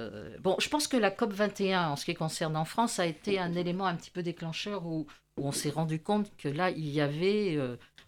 bon, 0.41 0.57
je 0.59 0.69
pense 0.69 0.89
que 0.89 0.97
la 0.97 1.11
COP 1.11 1.33
21, 1.33 1.91
en 1.91 1.97
ce 1.97 2.05
qui 2.05 2.15
concerne 2.15 2.57
en 2.57 2.65
France, 2.65 2.99
a 2.99 3.07
été 3.07 3.39
un 3.39 3.55
élément 3.55 3.87
un 3.87 3.97
petit 3.97 4.11
peu 4.11 4.23
déclencheur 4.23 4.87
où, 4.87 5.07
où 5.39 5.47
on 5.49 5.53
s'est 5.53 5.71
rendu 5.71 6.01
compte 6.03 6.35
que 6.37 6.49
là, 6.49 6.71
il 6.71 6.89
y 6.89 7.01
avait, 7.01 7.59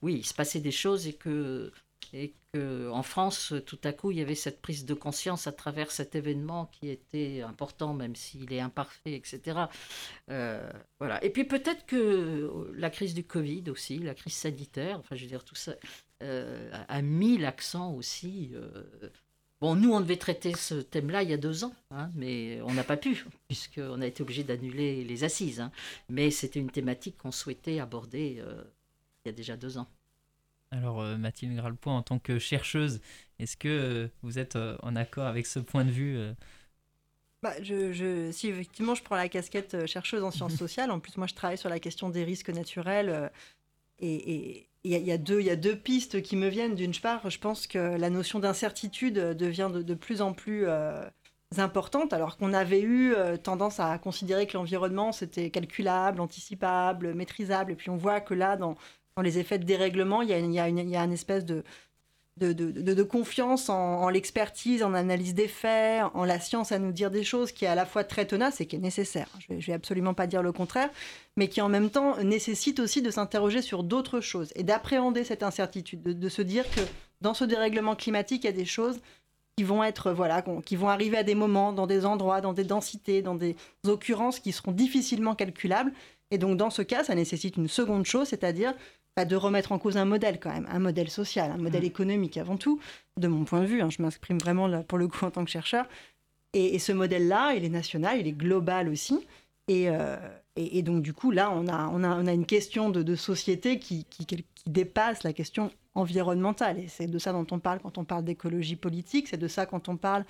oui, 0.03 0.17
il 0.17 0.27
se 0.27 0.35
passait 0.35 0.61
des 0.61 0.71
choses 0.71 1.07
et 1.07 1.15
que 1.15 1.73
et 2.13 2.35
qu'en 2.53 3.03
France, 3.03 3.55
tout 3.67 3.79
à 3.85 3.93
coup, 3.93 4.11
il 4.11 4.19
y 4.19 4.21
avait 4.21 4.35
cette 4.35 4.61
prise 4.61 4.85
de 4.85 4.95
conscience 4.95 5.47
à 5.47 5.53
travers 5.53 5.91
cet 5.91 6.15
événement 6.15 6.67
qui 6.67 6.89
était 6.89 7.43
important, 7.43 7.95
même 7.95 8.17
s'il 8.17 8.53
est 8.53 8.61
imparfait, 8.61 9.15
etc. 9.15 9.61
Euh, 10.31 10.71
voilà. 10.99 11.23
Et 11.25 11.31
puis 11.31 11.45
peut-être 11.45 11.87
que 11.87 12.73
la 12.75 12.91
crise 12.91 13.15
du 13.15 13.25
Covid 13.25 13.65
aussi, 13.71 13.99
la 13.99 14.15
crise 14.15 14.35
sanitaire, 14.35 14.99
enfin 14.99 15.17
je 15.17 15.23
veux 15.23 15.29
dire 15.29 15.45
tout 15.45 15.55
ça, 15.55 15.75
euh, 16.23 16.71
a 16.89 17.03
mis 17.03 17.39
l'accent 17.39 17.93
aussi. 17.93 18.51
Euh, 18.55 19.11
bon, 19.61 19.77
nous, 19.77 19.93
on 19.93 20.01
devait 20.01 20.17
traiter 20.17 20.55
ce 20.55 20.75
thème-là 20.75 21.23
il 21.23 21.31
y 21.31 21.35
a 21.35 21.39
deux 21.39 21.65
ans, 21.65 21.75
hein, 21.93 22.11
mais 22.17 22.61
on 22.63 22.75
n'a 22.75 22.85
pas 22.85 22.97
pu, 22.97 23.25
puisqu'on 23.49 24.01
a 24.01 24.07
été 24.07 24.23
obligé 24.23 24.43
d'annuler 24.43 25.05
les 25.05 25.25
assises. 25.25 25.61
Hein. 25.61 25.71
Mais 26.09 26.31
c'était 26.33 26.61
une 26.61 26.71
thématique 26.71 27.17
qu'on 27.19 27.33
souhaitait 27.33 27.79
aborder 27.79 28.43
il 29.25 29.29
y 29.29 29.31
a 29.31 29.33
déjà 29.33 29.57
deux 29.57 29.79
ans. 29.79 29.87
Alors 30.73 31.01
euh, 31.01 31.17
Mathilde 31.17 31.57
Gralpoint, 31.57 31.97
en 31.97 32.03
tant 32.03 32.19
que 32.19 32.39
chercheuse, 32.39 33.01
est-ce 33.39 33.57
que 33.57 33.69
euh, 33.69 34.09
vous 34.23 34.39
êtes 34.39 34.57
euh, 34.57 34.77
en 34.83 34.95
accord 34.95 35.27
avec 35.27 35.47
ce 35.47 35.59
point 35.59 35.85
de 35.85 35.91
vue 35.91 36.19
bah, 37.43 37.55
je, 37.63 38.31
si 38.33 38.49
effectivement 38.49 38.95
je 38.95 39.03
prends 39.03 39.17
la 39.17 39.29
casquette 39.29 39.87
chercheuse 39.87 40.23
en 40.23 40.31
sciences 40.31 40.55
sociales, 40.57 40.91
en 40.91 41.01
plus 41.01 41.17
moi 41.17 41.27
je 41.27 41.35
travaille 41.35 41.59
sur 41.59 41.71
la 41.71 41.81
question 41.81 42.11
des 42.11 42.23
risques 42.23 42.51
naturels 42.51 43.31
et 43.99 44.69
il 44.83 44.93
y, 44.93 45.13
a 45.13 45.19
deux, 45.19 45.43
y 45.43 45.51
a 45.51 45.57
deux 45.57 45.77
pistes 45.77 46.23
qui 46.23 46.37
me 46.37 46.49
viennent. 46.49 46.75
D'une 46.75 46.95
part, 46.95 47.29
je 47.29 47.39
pense 47.39 47.67
que 47.67 47.79
la 47.79 48.09
notion 48.09 48.39
d'incertitude 48.39 49.15
devient 49.15 49.71
de, 49.73 49.95
plus 49.95 50.23
en 50.23 50.33
plus 50.33 50.67
importante, 51.59 52.15
alors 52.15 52.39
qu'on 52.39 52.55
avait 52.55 52.81
eu 52.81 53.15
tendance 53.43 53.81
à 53.81 53.99
considérer 53.99 54.47
que 54.47 54.57
l'environnement 54.57 55.13
c'était 55.13 55.51
calculable, 55.51 56.21
anticipable, 56.21 57.15
maîtrisable, 57.15 57.73
et 57.73 57.75
puis 57.75 57.91
on 57.91 57.97
voit 57.97 58.21
que 58.21 58.33
là, 58.33 58.57
dans, 58.57 58.77
les 59.21 59.39
effets 59.39 59.59
de 59.59 59.65
dérèglement, 59.65 60.23
il 60.23 60.29
y 60.29 60.33
a, 60.33 60.39
une, 60.39 60.53
il 60.53 60.91
y 60.91 60.97
a 60.97 61.05
une 61.05 61.13
espèce 61.13 61.45
de, 61.45 61.65
de, 62.41 62.53
de, 62.53 63.03
confiance 63.03 63.69
en, 63.69 64.09
l'expertise, 64.09 64.83
en 64.83 64.95
analyse 64.95 65.35
des 65.35 65.49
faits, 65.49 66.05
en 66.15 66.25
la 66.25 66.41
science 66.41 66.73
à 66.73 66.79
nous 66.79 66.93
dire 66.93 67.11
des 67.11 67.23
choses 67.23 67.53
qui 67.53 67.65
est 67.67 67.69
à 67.69 67.75
la 67.75 67.85
fois 67.85 68.03
très 68.03 68.25
tenace 68.25 68.61
et 68.61 68.67
qui 68.67 68.77
est 68.77 68.81
nécessaire. 68.81 69.29
Je 69.47 69.53
ne 69.55 69.61
vais, 69.61 69.73
absolument 69.73 70.15
pas 70.15 70.27
dire 70.27 70.43
le 70.43 70.53
contraire, 70.53 70.91
mais 71.37 71.49
qui 71.49 71.61
en 71.61 71.69
même 71.69 71.91
temps 71.91 72.17
nécessite 72.23 72.81
aussi 72.81 73.03
de 73.03 73.11
s'interroger 73.11 73.63
sur 73.63 73.83
d'autres 73.83 74.21
choses 74.21 74.53
et 74.55 74.63
d'appréhender 74.63 75.25
cette 75.25 75.43
incertitude, 75.43 76.03
de, 76.03 76.29
se 76.29 76.43
dire 76.43 76.69
que 76.71 76.81
dans 77.21 77.35
ce 77.35 77.45
dérèglement 77.45 77.95
climatique, 77.95 78.45
il 78.45 78.47
y 78.47 78.51
a 78.51 78.53
des 78.53 78.65
choses 78.65 79.01
qui 79.57 79.65
vont 79.65 79.85
être 79.85 80.13
voilà 80.13 80.43
qui 80.65 80.77
vont 80.77 80.89
arriver 80.89 81.19
à 81.19 81.23
des 81.23 81.35
moments 81.35 81.73
dans 81.73 81.87
des 81.87 82.07
endroits 82.07 82.41
dans 82.41 82.55
des 82.55 82.65
densités 82.65 83.21
dans 83.21 83.35
des 83.35 83.57
occurrences 83.85 84.39
qui 84.39 84.53
seront 84.53 84.73
difficilement 84.73 85.35
calculables 85.35 85.93
et 86.31 86.39
donc 86.39 86.57
dans 86.57 86.71
ce 86.71 86.81
cas 86.81 87.05
ça 87.05 87.15
nécessite 87.15 87.57
une 87.57 87.69
seconde 87.69 88.07
chose 88.07 88.29
c'est-à-dire 88.29 88.73
de 89.17 89.37
remettre 89.37 89.73
en 89.73 89.79
cause 89.79 89.97
un 89.97 90.05
modèle 90.05 90.41
quand 90.41 90.51
même, 90.51 90.67
un 90.71 90.79
modèle 90.79 91.11
social, 91.11 91.51
un 91.51 91.59
modèle 91.59 91.83
mm. 91.83 91.87
économique 91.87 92.37
avant 92.37 92.57
tout, 92.57 92.81
de 93.17 93.29
mon 93.29 93.45
point 93.45 93.61
de 93.61 93.67
vue. 93.67 93.83
Hein, 93.83 93.91
je 93.91 94.03
m'exprime 94.03 94.39
vraiment 94.39 94.67
là, 94.67 94.83
pour 94.83 94.99
le 94.99 95.09
coup 95.09 95.25
en 95.25 95.31
tant 95.31 95.45
que 95.45 95.51
chercheur. 95.51 95.87
Et, 96.53 96.79
ce 96.79 96.93
modèle-là, 96.93 97.55
il 97.55 97.65
est 97.65 97.71
national, 97.71 98.19
il 98.19 98.27
est 98.27 98.33
global 98.33 98.89
aussi. 98.89 99.27
Euh, 99.71 100.17
et, 100.57 100.79
et, 100.79 100.83
donc 100.83 101.03
du 101.03 101.13
coup, 101.13 101.31
là, 101.31 101.53
on 101.53 101.69
a, 101.69 101.89
on 101.93 102.03
a, 102.03 102.09
on 102.09 102.27
a 102.27 102.33
une 102.33 102.47
question 102.47 102.91
de, 102.91 103.15
société 103.15 103.79
qui, 103.79 104.05
qui, 104.05 104.27
qui, 104.27 104.45
dépasse 104.67 105.23
la 105.23 105.33
question 105.33 105.71
environnementale. 105.95 106.79
Et 106.81 106.89
c'est 106.89 107.07
de 107.07 107.19
ça 107.19 107.33
dont 107.33 107.47
on 107.53 107.61
parle 107.61 107.79
quand 107.81 107.99
on 107.99 108.05
parle 108.05 108.25
d'écologie 108.25 108.77
politique, 108.77 109.29
c'est 109.29 109.37
de 109.37 109.49
ça 109.49 109.67
quand 109.67 109.89
on 109.89 109.97
parle 109.97 110.25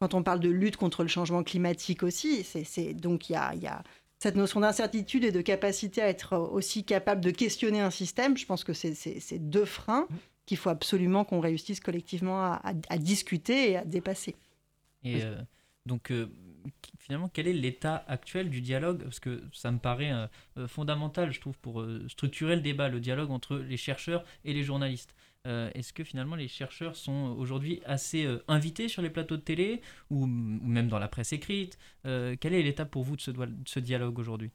quand 0.00 0.14
on 0.14 0.22
parle 0.22 0.38
de 0.38 0.48
lutte 0.48 0.76
contre 0.76 1.02
le 1.02 1.08
changement 1.08 1.42
climatique 1.42 2.04
aussi. 2.04 2.44
C'est, 2.44 2.94
donc 2.94 3.30
il 3.30 3.32
y 3.32 3.36
a, 3.36 3.52
y 3.56 3.66
a 3.66 3.82
cette 4.18 4.34
notion 4.34 4.60
d'incertitude 4.60 5.24
et 5.24 5.32
de 5.32 5.40
capacité 5.40 6.02
à 6.02 6.08
être 6.08 6.36
aussi 6.36 6.84
capable 6.84 7.20
de 7.20 7.30
questionner 7.30 7.80
un 7.80 7.90
système, 7.90 8.36
je 8.36 8.46
pense 8.46 8.64
que 8.64 8.72
c'est 8.72 9.38
deux 9.38 9.64
freins 9.64 10.08
qu'il 10.44 10.56
faut 10.56 10.70
absolument 10.70 11.24
qu'on 11.24 11.40
réussisse 11.40 11.78
collectivement 11.78 12.42
à, 12.52 12.98
discuter 12.98 13.70
et 13.70 13.76
à 13.76 13.84
dépasser. 13.84 14.34
Et 15.04 15.22
euh, 15.22 15.36
donc, 15.86 16.10
euh, 16.10 16.26
finalement, 16.98 17.28
quel 17.28 17.46
est 17.46 17.52
l'état 17.52 18.04
actuel 18.08 18.50
du 18.50 18.60
dialogue? 18.60 19.04
Parce 19.04 19.20
que 19.20 19.44
ça 19.52 19.70
me 19.70 19.78
paraît 19.78 20.10
euh, 20.56 20.66
fondamental, 20.66 21.32
je 21.32 21.40
trouve, 21.40 21.58
pour 21.58 21.86
structurer 22.08 22.56
le 22.56 22.62
débat, 22.62 22.88
le 22.88 22.98
dialogue 22.98 23.30
entre 23.30 23.56
les 23.56 23.76
chercheurs 23.76 24.24
et 24.44 24.52
les 24.52 24.64
journalistes. 24.64 25.14
Euh, 25.46 25.70
est-ce 25.74 25.92
que 25.92 26.04
finalement 26.04 26.36
les 26.36 26.48
chercheurs 26.48 26.96
sont 26.96 27.34
aujourd'hui 27.38 27.80
assez 27.86 28.24
euh, 28.24 28.42
invités 28.48 28.88
sur 28.88 29.02
les 29.02 29.10
plateaux 29.10 29.36
de 29.36 29.42
télé 29.42 29.80
ou, 30.10 30.26
même 30.26 30.88
dans 30.88 30.98
la 30.98 31.08
presse 31.08 31.32
écrite? 31.32 31.78
Euh, 32.06 32.36
Quelle 32.40 32.54
est 32.54 32.62
l'étape 32.62 32.90
pour 32.90 33.04
vous 33.04 33.16
de 33.16 33.22
ce, 33.66 33.78
dialogue 33.78 34.18
aujourd'hui? 34.18 34.50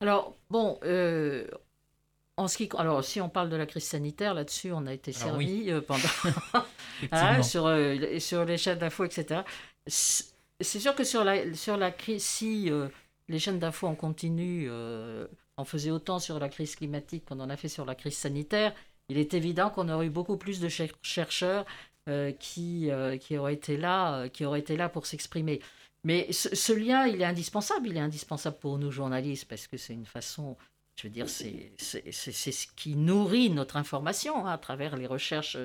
Alors, 0.00 0.36
bon, 0.50 0.78
en 2.36 2.48
ce 2.48 2.56
qui, 2.56 2.68
alors, 2.76 3.04
si 3.04 3.20
on 3.20 3.28
parle 3.28 3.50
de 3.50 3.56
la 3.56 3.66
crise 3.66 3.84
sanitaire, 3.84 4.34
là-dessus, 4.34 4.72
on 4.72 4.86
a 4.86 4.94
été 4.94 5.12
servi 5.12 5.70
pendant. 5.86 6.00
Ah, 7.10 7.42
sur, 7.42 7.68
sur 8.20 8.44
les 8.44 8.56
chaînes 8.56 8.78
d'info, 8.78 9.04
etc. 9.04 9.40
C'est 9.88 10.78
sûr 10.78 10.94
que 10.94 11.02
sur 11.02 11.24
la, 11.24 11.52
sur 11.52 11.76
la 11.76 11.90
crise, 11.90 12.22
si 12.22 12.70
les 13.28 13.38
chaînes 13.40 13.58
d'info 13.58 13.88
en 13.88 13.96
continu 13.96 14.70
en 15.56 15.64
faisaient 15.64 15.90
autant 15.90 16.20
sur 16.20 16.38
la 16.38 16.48
crise 16.48 16.76
climatique 16.76 17.24
qu'on 17.24 17.40
en 17.40 17.50
a 17.50 17.56
fait 17.56 17.68
sur 17.68 17.84
la 17.84 17.96
crise 17.96 18.16
sanitaire, 18.16 18.72
il 19.12 19.18
est 19.18 19.34
évident 19.34 19.68
qu'on 19.68 19.88
aurait 19.90 20.06
eu 20.06 20.10
beaucoup 20.10 20.38
plus 20.38 20.58
de 20.58 20.68
chercheurs 21.02 21.66
euh, 22.08 22.32
qui, 22.32 22.90
euh, 22.90 23.18
qui, 23.18 23.36
auraient 23.36 23.54
été 23.54 23.76
là, 23.76 24.22
euh, 24.22 24.28
qui 24.28 24.44
auraient 24.44 24.60
été 24.60 24.76
là 24.76 24.88
pour 24.88 25.06
s'exprimer. 25.06 25.60
Mais 26.02 26.32
ce, 26.32 26.72
lien, 26.72 27.06
il 27.06 27.20
est 27.20 27.26
indispensable. 27.26 27.88
Il 27.88 27.96
est 27.96 28.00
indispensable 28.00 28.56
pour 28.58 28.78
nous 28.78 28.90
journalistes 28.90 29.44
parce 29.48 29.66
que 29.66 29.76
c'est 29.76 29.92
une 29.92 30.06
façon, 30.06 30.56
je 30.96 31.06
veux 31.06 31.12
dire, 31.12 31.28
c'est 31.28 31.72
ce 31.78 32.66
qui 32.74 32.96
nourrit 32.96 33.50
notre 33.50 33.76
information 33.76 34.46
hein, 34.46 34.52
à 34.52 34.58
travers 34.58 34.96
les 34.96 35.06
recherches 35.06 35.58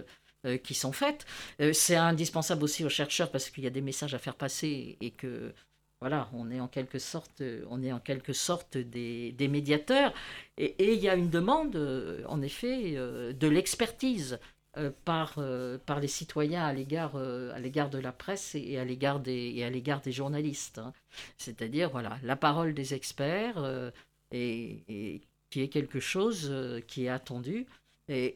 qui 0.64 0.76
sont 0.76 0.92
faites. 0.92 1.26
c'est 1.74 1.96
indispensable 1.96 2.64
aussi 2.64 2.86
aux 2.86 2.90
chercheurs 2.90 3.32
parce 3.32 3.50
qu'il 3.50 3.64
y 3.64 3.68
a 3.68 3.72
des 3.72 3.82
messages 3.82 4.14
à 4.14 4.20
faire 4.20 4.36
passer 4.36 4.98
et 5.02 5.10
que 5.10 5.54
voilà, 6.00 6.30
on 6.34 6.52
est 6.52 6.60
en 6.60 6.68
quelque 6.68 7.00
sorte, 7.00 7.42
on 7.70 7.82
est 7.82 7.92
en 7.92 8.00
quelque 8.00 8.34
sorte 8.34 8.78
des, 8.78 9.48
médiateurs. 9.50 10.14
Et, 10.58 10.94
il 10.94 11.00
y 11.00 11.10
a 11.10 11.16
une 11.16 11.30
demande, 11.30 11.76
euh, 11.76 12.24
en 12.28 12.42
effet, 12.42 12.94
euh, 12.96 13.34
de 13.34 13.48
l'expertise 13.48 14.40
euh, 14.78 14.92
par, 15.06 15.40
par 15.88 16.00
les 16.00 16.08
citoyens 16.08 16.64
à 16.66 16.74
l'égard, 16.74 17.14
de 17.14 17.98
la 17.98 18.12
presse 18.12 18.54
et 18.54 18.78
à 18.78 18.86
l'égard 18.86 19.20
des, 19.20 19.82
des 20.04 20.12
journalistes. 20.12 20.78
Hein. 20.78 20.94
C'est-à-dire, 21.38 21.90
voilà, 21.90 22.20
la 22.24 22.36
parole 22.36 22.76
des 22.76 22.94
experts 22.94 23.92
et, 24.32 25.22
qui 25.50 25.62
est 25.62 25.70
quelque 25.70 26.00
chose 26.00 26.54
qui 26.88 27.06
est 27.06 27.10
attendu. 27.10 27.66
Et, 28.08 28.36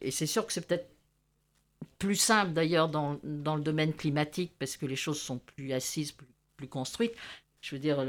et 0.00 0.10
c'est 0.10 0.26
sûr 0.26 0.46
que 0.46 0.52
c'est 0.52 0.66
peut-être 0.66 0.88
plus 1.98 2.16
simple 2.16 2.52
d'ailleurs 2.52 2.88
dans, 2.88 3.20
dans, 3.22 3.56
le 3.56 3.62
domaine 3.62 3.92
climatique 3.92 4.52
parce 4.58 4.76
que 4.76 4.86
les 4.86 4.96
choses 4.96 5.20
sont 5.20 5.38
plus 5.38 5.72
assises, 5.72 6.12
plus 6.12 6.26
construite. 6.68 7.12
Je 7.60 7.74
veux 7.76 7.80
dire, 7.80 8.04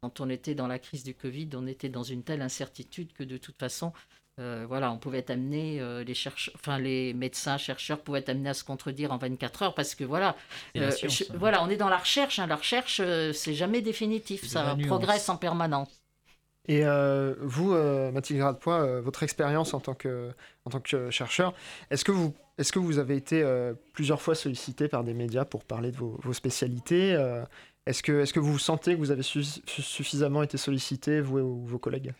quand 0.00 0.20
on 0.20 0.30
était 0.30 0.54
dans 0.54 0.68
la 0.68 0.78
crise 0.78 1.02
du 1.02 1.14
Covid, 1.14 1.48
on 1.54 1.66
était 1.66 1.88
dans 1.88 2.04
une 2.04 2.22
telle 2.22 2.40
incertitude 2.40 3.12
que 3.12 3.24
de 3.24 3.36
toute 3.36 3.58
façon, 3.58 3.92
euh, 4.40 4.64
voilà, 4.66 4.90
on 4.90 4.96
pouvait 4.96 5.18
être 5.18 5.30
amené, 5.30 5.78
euh, 5.80 6.04
les 6.04 6.14
chercheurs, 6.14 6.54
enfin 6.58 6.78
les 6.78 7.12
médecins, 7.12 7.58
chercheurs 7.58 8.00
pouvaient 8.00 8.20
être 8.20 8.30
amenés 8.30 8.48
à 8.48 8.54
se 8.54 8.64
contredire 8.64 9.12
en 9.12 9.18
24 9.18 9.62
heures 9.62 9.74
parce 9.74 9.94
que 9.94 10.04
voilà, 10.04 10.36
euh, 10.78 10.90
hein. 10.90 11.08
voilà, 11.34 11.62
on 11.62 11.68
est 11.68 11.76
dans 11.76 11.90
la 11.90 11.98
recherche. 11.98 12.38
Hein. 12.38 12.46
la 12.46 12.56
recherche, 12.56 13.02
c'est 13.34 13.54
jamais 13.54 13.82
définitif, 13.82 14.46
ça 14.46 14.76
progresse 14.86 15.28
en 15.28 15.36
permanence. 15.36 15.88
Et 16.66 16.84
vous, 17.40 17.74
Mathilde 18.12 18.40
Gradepoix, 18.40 19.00
votre 19.00 19.22
expérience 19.22 19.74
en 19.74 19.80
tant 19.80 19.94
que 19.94 20.30
en 20.64 20.70
tant 20.70 20.80
que 20.80 21.10
chercheur, 21.10 21.52
est-ce 21.90 22.04
que 22.04 22.12
vous 22.12 22.34
est-ce 22.58 22.72
que 22.72 22.78
vous 22.78 22.98
avez 22.98 23.16
été 23.16 23.44
plusieurs 23.92 24.22
fois 24.22 24.34
sollicité 24.34 24.88
par 24.88 25.04
des 25.04 25.14
médias 25.14 25.44
pour 25.44 25.64
parler 25.64 25.90
de 25.90 25.96
vos, 25.96 26.18
vos 26.22 26.32
spécialités 26.32 27.16
est-ce 27.86 28.02
que, 28.02 28.22
est 28.22 28.32
que 28.32 28.40
vous 28.40 28.58
sentez 28.58 28.94
que 28.94 28.98
vous 28.98 29.10
avez 29.10 29.22
suffisamment 29.22 30.42
été 30.42 30.56
sollicité, 30.56 31.20
vous 31.20 31.38
et 31.38 31.42
vos 31.42 31.78
collègues? 31.78 32.12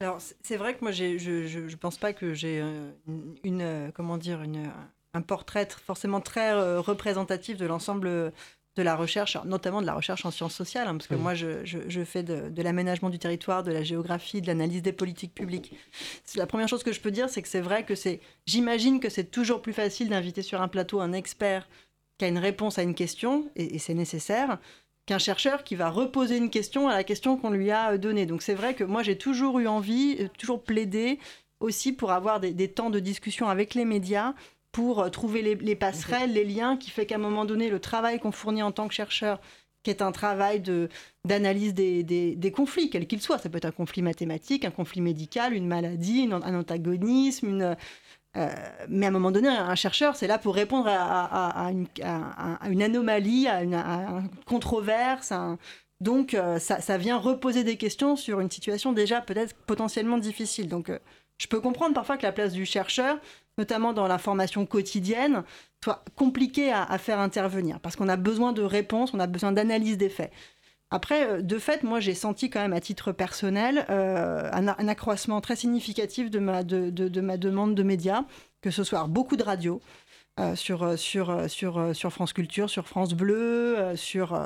Alors, 0.00 0.18
c'est 0.42 0.56
vrai 0.56 0.74
que 0.74 0.80
moi, 0.82 0.92
je 0.92 1.58
ne 1.58 1.76
pense 1.76 1.96
pas 1.96 2.12
que 2.12 2.34
j'ai 2.34 2.60
euh, 2.60 2.90
une, 3.44 3.62
euh, 3.62 3.90
comment 3.94 4.18
dire, 4.18 4.42
une, 4.42 4.70
un 5.14 5.22
portrait 5.22 5.66
forcément 5.86 6.20
très 6.20 6.52
euh, 6.52 6.80
représentatif 6.80 7.56
de 7.56 7.64
l'ensemble 7.64 8.32
de 8.76 8.82
la 8.82 8.94
recherche, 8.94 9.38
notamment 9.46 9.80
de 9.80 9.86
la 9.86 9.94
recherche 9.94 10.26
en 10.26 10.30
sciences 10.30 10.54
sociales, 10.54 10.86
hein, 10.86 10.96
parce 10.96 11.06
que 11.06 11.14
moi, 11.14 11.34
je, 11.34 11.64
je, 11.64 12.04
fais 12.04 12.22
de, 12.22 12.50
de 12.50 12.62
l'aménagement 12.62 13.08
du 13.08 13.18
territoire, 13.18 13.62
de 13.62 13.72
la 13.72 13.82
géographie, 13.82 14.42
de 14.42 14.46
l'analyse 14.48 14.82
des 14.82 14.92
politiques 14.92 15.34
publiques. 15.34 15.74
La 16.34 16.46
première 16.46 16.68
chose 16.68 16.82
que 16.82 16.92
je 16.92 17.00
peux 17.00 17.10
dire, 17.10 17.30
c'est 17.30 17.40
que 17.40 17.48
c'est 17.48 17.62
vrai 17.62 17.86
que 17.86 17.94
c'est, 17.94 18.20
j'imagine 18.44 19.00
que 19.00 19.08
c'est 19.08 19.30
toujours 19.30 19.62
plus 19.62 19.72
facile 19.72 20.10
d'inviter 20.10 20.42
sur 20.42 20.60
un 20.60 20.68
plateau 20.68 21.00
un 21.00 21.14
expert 21.14 21.66
qui 22.18 22.26
a 22.26 22.28
une 22.28 22.38
réponse 22.38 22.78
à 22.78 22.82
une 22.82 22.94
question, 22.94 23.50
et 23.56 23.78
c'est 23.78 23.94
nécessaire, 23.94 24.58
qu'un 25.06 25.18
chercheur 25.18 25.64
qui 25.64 25.76
va 25.76 25.88
reposer 25.88 26.36
une 26.36 26.50
question 26.50 26.88
à 26.88 26.94
la 26.94 27.04
question 27.04 27.36
qu'on 27.36 27.50
lui 27.50 27.70
a 27.70 27.92
euh, 27.92 27.98
donnée. 27.98 28.26
Donc 28.26 28.42
c'est 28.42 28.54
vrai 28.54 28.74
que 28.74 28.84
moi 28.84 29.02
j'ai 29.02 29.16
toujours 29.16 29.58
eu 29.60 29.68
envie, 29.68 30.16
euh, 30.20 30.28
toujours 30.36 30.62
plaidé 30.62 31.18
aussi 31.60 31.92
pour 31.92 32.10
avoir 32.12 32.40
des, 32.40 32.68
temps 32.68 32.90
de 32.90 33.00
discussion 33.00 33.48
avec 33.48 33.74
les 33.74 33.86
médias, 33.86 34.34
pour 34.72 35.00
euh, 35.00 35.08
trouver 35.08 35.42
les, 35.54 35.76
passerelles, 35.76 36.32
les 36.32 36.44
liens, 36.44 36.76
qui 36.76 36.90
fait 36.90 37.06
qu'à 37.06 37.14
un 37.14 37.18
moment 37.18 37.46
donné, 37.46 37.70
le 37.70 37.80
travail 37.80 38.18
qu'on 38.18 38.32
fournit 38.32 38.62
en 38.62 38.72
tant 38.72 38.88
que 38.88 38.94
chercheur, 38.94 39.40
qui 39.82 39.90
est 39.90 40.02
un 40.02 40.12
travail 40.12 40.60
de, 40.60 40.90
d'analyse 41.24 41.72
des, 41.72 42.02
des, 42.02 42.50
conflits, 42.50 42.90
quels 42.90 43.06
qu'ils 43.06 43.22
soient, 43.22 43.38
ça 43.38 43.48
peut 43.48 43.56
être 43.56 43.66
un 43.66 43.70
conflit 43.70 44.02
mathématique, 44.02 44.64
un 44.64 44.70
conflit 44.70 45.00
médical, 45.00 45.54
une 45.54 45.66
maladie, 45.66 46.28
un 46.30 46.54
antagonisme, 46.58 47.48
une, 47.48 47.76
mais 48.88 49.06
à 49.06 49.08
un 49.08 49.12
moment 49.12 49.30
donné, 49.30 49.48
un 49.48 49.74
chercheur, 49.74 50.16
c'est 50.16 50.26
là 50.26 50.38
pour 50.38 50.54
répondre 50.54 50.88
à, 50.88 51.70
une, 51.70 52.82
anomalie, 52.82 53.48
à 53.48 53.62
une, 53.62 53.82
controverse. 54.46 55.32
Donc, 56.00 56.36
ça, 56.58 56.80
ça, 56.80 56.98
vient 56.98 57.16
reposer 57.16 57.64
des 57.64 57.76
questions 57.76 58.16
sur 58.16 58.40
une 58.40 58.50
situation 58.50 58.92
déjà 58.92 59.20
peut-être 59.20 59.54
potentiellement 59.66 60.18
difficile. 60.18 60.68
Donc, 60.68 60.90
je 61.38 61.46
peux 61.46 61.60
comprendre 61.60 61.94
parfois 61.94 62.16
que 62.16 62.22
la 62.22 62.32
place 62.32 62.52
du 62.52 62.64
chercheur, 62.64 63.18
notamment 63.58 63.92
dans 63.92 64.06
la 64.06 64.18
formation 64.18 64.66
quotidienne, 64.66 65.42
soit 65.82 66.04
compliquée 66.16 66.72
à, 66.72 66.98
faire 66.98 67.20
intervenir, 67.20 67.80
parce 67.80 67.96
qu'on 67.96 68.08
a 68.08 68.16
besoin 68.16 68.52
de 68.52 68.62
réponses, 68.62 69.12
on 69.14 69.20
a 69.20 69.26
besoin 69.26 69.52
d'analyse 69.52 69.98
des 69.98 70.08
faits. 70.08 70.32
Après, 70.90 71.28
euh, 71.28 71.42
de 71.42 71.58
fait, 71.58 71.82
moi, 71.82 72.00
j'ai 72.00 72.14
senti 72.14 72.48
quand 72.50 72.60
même 72.60 72.72
à 72.72 72.80
titre 72.80 73.12
personnel 73.12 73.86
euh, 73.90 74.48
un, 74.52 74.88
accroissement 74.88 75.40
très 75.40 75.56
significatif 75.56 76.30
de 76.30 76.38
ma, 76.38 76.62
de, 76.62 77.20
ma 77.20 77.36
demande 77.36 77.74
de 77.74 77.82
médias, 77.82 78.24
que 78.62 78.70
ce 78.70 78.84
soit 78.84 79.04
beaucoup 79.06 79.36
de 79.36 79.42
radio 79.42 79.80
euh, 80.38 80.54
sur, 80.54 80.98
sur, 80.98 81.48
sur, 81.48 81.94
France 82.12 82.32
Culture, 82.32 82.70
sur 82.70 82.86
France 82.86 83.14
Bleu, 83.14 83.94
sur 83.96 84.38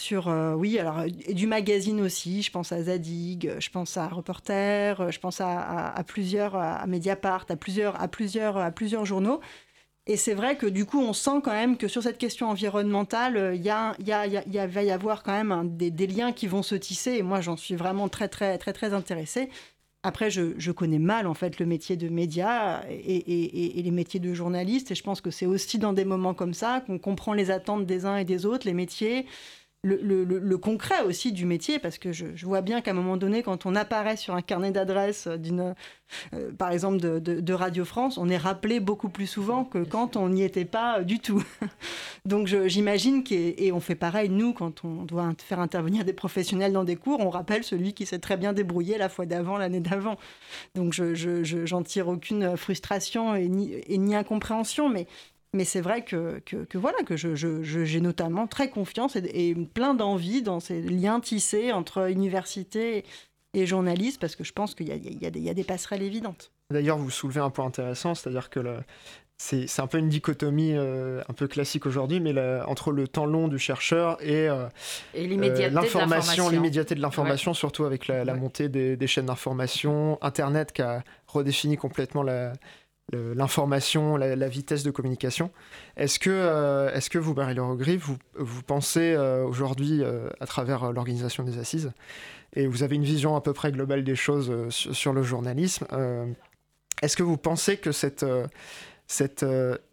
sur 0.00 0.28
oui 0.56 0.78
alors 0.78 1.04
du 1.28 1.46
magazine 1.46 2.00
aussi. 2.00 2.42
Je 2.42 2.50
pense 2.50 2.72
à 2.72 2.82
Zadig 2.84 3.52
je 3.58 3.68
pense 3.68 3.98
à 3.98 4.08
Reporter 4.08 5.12
je 5.12 5.20
pense 5.20 5.42
à, 5.42 6.02
plusieurs 6.06 6.56
à 6.56 6.86
Mediapart 6.86 7.44
à 7.50 7.56
plusieurs 7.56 8.00
à 8.00 8.08
plusieurs 8.08 8.56
à 8.56 8.70
plusieurs 8.70 9.04
journaux 9.04 9.42
et 10.10 10.16
c'est 10.16 10.34
vrai 10.34 10.56
que 10.56 10.66
du 10.66 10.86
coup 10.86 11.00
on 11.00 11.12
sent 11.12 11.40
quand 11.44 11.52
même 11.52 11.76
que 11.76 11.86
sur 11.86 12.02
cette 12.02 12.18
question 12.18 12.48
environnementale 12.48 13.52
il 13.54 13.62
y, 13.62 13.70
a, 13.70 13.94
va 14.66 14.82
y 14.82 14.90
avoir 14.90 15.22
quand 15.22 15.32
même 15.32 15.76
des, 15.76 15.92
des, 15.92 16.08
liens 16.08 16.32
qui 16.32 16.48
vont 16.48 16.64
se 16.64 16.74
tisser. 16.74 17.12
Et 17.12 17.22
moi 17.22 17.40
j'en 17.40 17.56
suis 17.56 17.76
vraiment 17.76 18.08
très 18.08 18.26
très 18.26 18.58
très 18.58 18.72
très 18.72 18.92
intéressée. 18.92 19.50
Après, 20.02 20.30
je, 20.30 20.70
connais 20.72 20.98
mal 20.98 21.26
en 21.26 21.34
fait 21.34 21.60
le 21.60 21.66
métier 21.66 21.94
de 21.96 22.08
média 22.08 22.82
et, 22.90 22.96
et, 22.96 23.78
et, 23.78 23.82
les 23.82 23.90
métiers 23.90 24.18
de 24.18 24.32
journaliste. 24.32 24.90
Et 24.90 24.94
je 24.94 25.02
pense 25.02 25.20
que 25.20 25.30
c'est 25.30 25.46
aussi 25.46 25.78
dans 25.78 25.92
des 25.92 26.06
moments 26.06 26.32
comme 26.32 26.54
ça 26.54 26.82
qu'on 26.86 26.98
comprend 26.98 27.34
les 27.34 27.50
attentes 27.50 27.84
des 27.84 28.06
uns 28.06 28.16
et 28.16 28.24
des 28.24 28.46
autres, 28.46 28.66
les 28.66 28.72
métiers, 28.72 29.26
le, 29.82 30.56
concret 30.56 31.02
aussi 31.02 31.32
du 31.32 31.46
métier, 31.46 31.78
parce 31.78 31.98
que 31.98 32.12
je, 32.12 32.26
vois 32.44 32.60
bien 32.60 32.80
qu'à 32.80 32.90
un 32.90 32.94
moment 32.94 33.16
donné, 33.16 33.42
quand 33.42 33.64
on 33.64 33.74
apparaît 33.74 34.16
sur 34.16 34.34
un 34.34 34.42
carnet 34.42 34.72
d'adresse 34.72 35.26
d'une, 35.26 35.74
euh, 36.34 36.52
par 36.52 36.70
exemple 36.70 36.98
de, 36.98 37.52
Radio 37.52 37.84
France, 37.84 38.18
on 38.18 38.28
est 38.28 38.36
rappelé 38.36 38.80
beaucoup 38.80 39.08
plus 39.08 39.26
souvent 39.26 39.64
que 39.64 39.82
quand 39.82 40.16
on 40.16 40.28
n'y 40.28 40.42
était 40.42 40.64
pas 40.64 41.02
du 41.02 41.18
tout. 41.18 41.42
Donc 42.24 42.46
j'imagine 42.46 43.24
et 43.30 43.72
on 43.72 43.80
fait 43.80 43.94
pareil 43.94 44.28
nous 44.28 44.52
quand 44.52 44.84
on 44.84 45.04
doit 45.04 45.32
faire 45.38 45.60
intervenir 45.60 46.04
des 46.04 46.12
professionnels 46.12 46.72
dans 46.72 46.84
des 46.84 46.96
cours, 46.96 47.20
on 47.20 47.30
rappelle 47.30 47.64
celui 47.64 47.92
qui 47.92 48.06
s'est 48.06 48.18
très 48.18 48.36
bien 48.36 48.52
débrouillé 48.52 48.98
la 48.98 49.08
fois 49.08 49.26
d'avant, 49.26 49.56
l'année 49.56 49.80
d'avant. 49.80 50.16
Donc 50.74 50.92
je, 50.92 51.14
j'en 51.64 51.82
tire 51.82 52.08
aucune 52.08 52.56
frustration 52.56 53.34
et 53.34 53.48
ni, 53.48 53.72
et 53.86 53.98
ni 53.98 54.14
incompréhension, 54.14 54.88
mais 54.88 55.06
mais 55.52 55.64
c'est 55.64 55.80
vrai 55.80 56.04
que, 56.04 56.40
que, 56.40 56.78
voilà, 56.78 56.98
que 57.02 57.16
j'ai 57.16 57.34
je, 57.36 57.98
notamment 57.98 58.46
très 58.46 58.70
confiance 58.70 59.16
et, 59.16 59.54
plein 59.74 59.94
d'envie 59.94 60.42
dans 60.42 60.60
ces 60.60 60.80
liens 60.80 61.20
tissés 61.20 61.72
entre 61.72 62.10
université 62.10 63.04
et 63.54 63.66
journalistes, 63.66 64.20
parce 64.20 64.36
que 64.36 64.44
je 64.44 64.52
pense 64.52 64.74
qu'il 64.74 64.88
y, 64.88 64.92
y, 64.92 65.18
y, 65.18 65.50
a 65.50 65.54
des 65.54 65.64
passerelles 65.64 66.02
évidentes. 66.02 66.52
D'ailleurs, 66.70 66.98
vous 66.98 67.10
soulevez 67.10 67.40
un 67.40 67.50
point 67.50 67.66
intéressant, 67.66 68.14
c'est-à-dire 68.14 68.48
que 68.48 68.60
c'est 69.38 69.80
un 69.80 69.86
peu 69.86 69.98
une 69.98 70.08
dichotomie 70.08 70.74
euh, 70.74 71.22
un 71.28 71.32
peu 71.32 71.48
classique 71.48 71.86
aujourd'hui, 71.86 72.20
mais 72.20 72.32
entre 72.66 72.92
le 72.92 73.08
temps 73.08 73.24
long 73.24 73.48
du 73.48 73.58
chercheur 73.58 74.22
et, 74.22 74.48
euh, 74.48 74.66
euh 75.16 75.70
l'information, 75.70 76.48
l'immédiateté 76.48 76.94
de 76.94 77.00
l'information, 77.00 77.54
surtout 77.54 77.84
avec 77.84 78.06
la, 78.06 78.34
montée 78.34 78.68
des, 78.68 78.96
des 78.96 79.06
chaînes 79.06 79.26
d'information, 79.26 80.18
Internet 80.20 80.72
qui 80.72 80.82
a 80.82 81.02
redéfini 81.26 81.76
complètement 81.76 82.22
la, 82.22 82.52
l'information, 83.12 84.16
la, 84.16 84.48
vitesse 84.48 84.82
de 84.82 84.90
communication. 84.90 85.50
Est-ce 85.96 86.18
que, 86.18 86.30
euh, 86.30 86.92
est-ce 86.94 87.10
que 87.10 87.18
vous, 87.18 87.34
Marie-Laure 87.34 87.76
vous, 87.76 88.16
vous 88.36 88.62
pensez 88.62 89.14
euh, 89.14 89.44
aujourd'hui, 89.44 90.02
euh, 90.02 90.28
à 90.40 90.46
travers 90.46 90.92
l'organisation 90.92 91.44
des 91.44 91.58
assises, 91.58 91.92
et 92.54 92.66
vous 92.66 92.82
avez 92.82 92.96
une 92.96 93.04
vision 93.04 93.36
à 93.36 93.40
peu 93.40 93.52
près 93.52 93.72
globale 93.72 94.04
des 94.04 94.16
choses 94.16 94.52
sur, 94.70 95.12
le 95.12 95.22
journalisme, 95.22 95.86
est-ce 97.00 97.16
que 97.16 97.22
vous 97.22 97.36
pensez 97.36 97.76
que 97.76 97.92
cette, 97.92 98.26
cette 99.06 99.46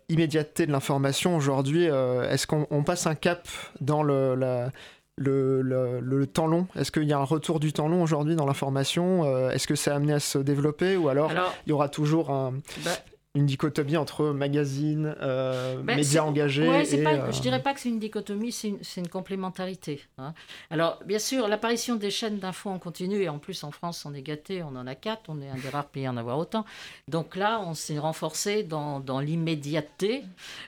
immédiateté 0.10 0.66
de 0.66 0.72
l'information 0.72 1.36
aujourd'hui, 1.36 1.84
est-ce 1.84 2.48
qu'on 2.48 2.84
passe 2.84 3.06
un 3.06 3.14
cap 3.14 3.48
dans 3.80 4.02
le, 4.02 4.34
la, 4.34 4.72
le, 5.18 6.00
le, 6.02 6.28
temps 6.28 6.48
long 6.48 6.68
Est-ce 6.76 6.92
qu'il 6.92 7.04
y 7.04 7.14
a 7.14 7.18
un 7.18 7.24
retour 7.24 7.60
du 7.60 7.74
temps 7.74 7.88
long 7.88 8.04
aujourd'hui 8.04 8.36
dans 8.36 8.46
l'information 8.46 9.24
euh, 9.26 9.50
Est-ce 9.50 9.68
que 9.68 9.76
c'est 9.76 9.92
amené 9.92 10.14
à 10.14 10.20
se 10.20 10.38
développer 10.38 10.96
ou 10.96 11.10
alors, 11.10 11.32
il 11.66 11.70
y 11.70 11.74
aura 11.74 11.90
toujours 11.90 12.30
un, 12.30 12.54
bah, 12.84 12.92
une 13.34 13.46
dichotomie 13.46 13.98
entre 13.98 14.26
magazine, 14.26 15.16
euh, 15.22 15.82
bah, 15.82 15.96
médias 15.96 16.24
engagés 16.24 16.68
ouais, 16.68 16.94
et, 16.94 17.06
euh, 17.06 17.32
Je 17.32 17.42
dirais 17.42 17.62
pas 17.62 17.74
que 17.74 17.80
c'est 17.80 17.90
une 17.90 18.00
dichotomie, 18.00 18.52
c'est 18.52 18.70
une, 18.70 18.80
une, 18.98 19.08
complémentarité. 19.08 20.02
Hein. 20.18 20.34
Alors, 20.70 21.00
bien 21.06 21.20
sûr, 21.20 21.48
l'apparition 21.48 21.96
des 21.96 22.12
chaînes 22.12 22.38
d'infos 22.38 22.70
en 22.70 22.80
continu, 22.80 23.22
et 23.22 23.30
en 23.30 23.40
plus 23.40 23.64
en 23.64 23.72
France, 23.72 24.06
on 24.06 24.14
est 24.14 24.22
gâté, 24.22 24.62
on 24.64 24.76
en 24.76 24.86
a 24.86 24.96
quatre, 24.96 25.30
on 25.30 25.42
est 25.42 25.50
un 25.50 25.56
des 25.56 25.70
rares 25.70 25.88
pays 25.88 26.06
à 26.06 26.12
en 26.12 26.18
avoir 26.18 26.38
autant. 26.38 26.66
Donc 27.08 27.36
là, 27.36 27.62
on 27.66 27.74
s'est 27.74 28.00
renforcé 28.00 28.64
dans, 28.64 29.00
dans 29.00 29.20
l'immédiateté, 29.20 30.24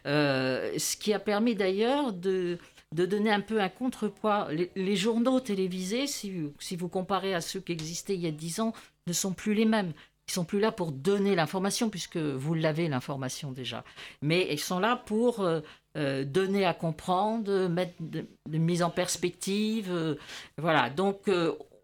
ce 0.06 0.98
qui 0.98 1.14
a 1.14 1.20
permis 1.20 1.56
d'ailleurs 1.56 2.14
de 2.14 2.58
de 2.96 3.06
donner 3.06 3.32
un 3.32 3.42
peu 3.42 3.62
un 3.62 3.70
contrepoids. 3.70 4.48
Les, 4.76 4.96
journaux 4.96 5.40
télévisés, 5.40 6.08
si, 6.08 6.32
vous 6.32 6.90
comparez 6.90 7.34
à 7.34 7.42
ceux 7.42 7.60
qui 7.60 7.72
existaient 7.72 8.16
il 8.16 8.22
y 8.22 8.28
a 8.28 8.32
dix 8.32 8.60
ans, 8.60 8.74
ne 9.08 9.14
sont 9.14 9.34
plus 9.34 9.54
les 9.54 9.66
mêmes. 9.66 9.94
Ils 10.28 10.34
sont 10.34 10.46
plus 10.46 10.60
là 10.60 10.72
pour 10.72 10.92
donner 10.92 11.36
l'information, 11.36 11.90
puisque 11.90 12.18
vous 12.18 12.54
l'avez 12.54 12.88
l'information 12.88 13.52
déjà. 13.52 13.84
Mais 14.22 14.48
ils 14.52 14.60
sont 14.60 14.80
là 14.80 14.96
pour 14.96 15.42
euh, 15.42 15.62
euh, 15.98 16.24
donner 16.24 16.66
à 16.66 16.74
comprendre, 16.74 17.68
mettre 17.68 17.96
de, 18.00 18.28
mise 18.48 18.84
en 18.84 18.92
perspective. 18.92 19.92
Euh, 19.92 20.16
voilà. 20.58 20.90
Donc 20.90 21.30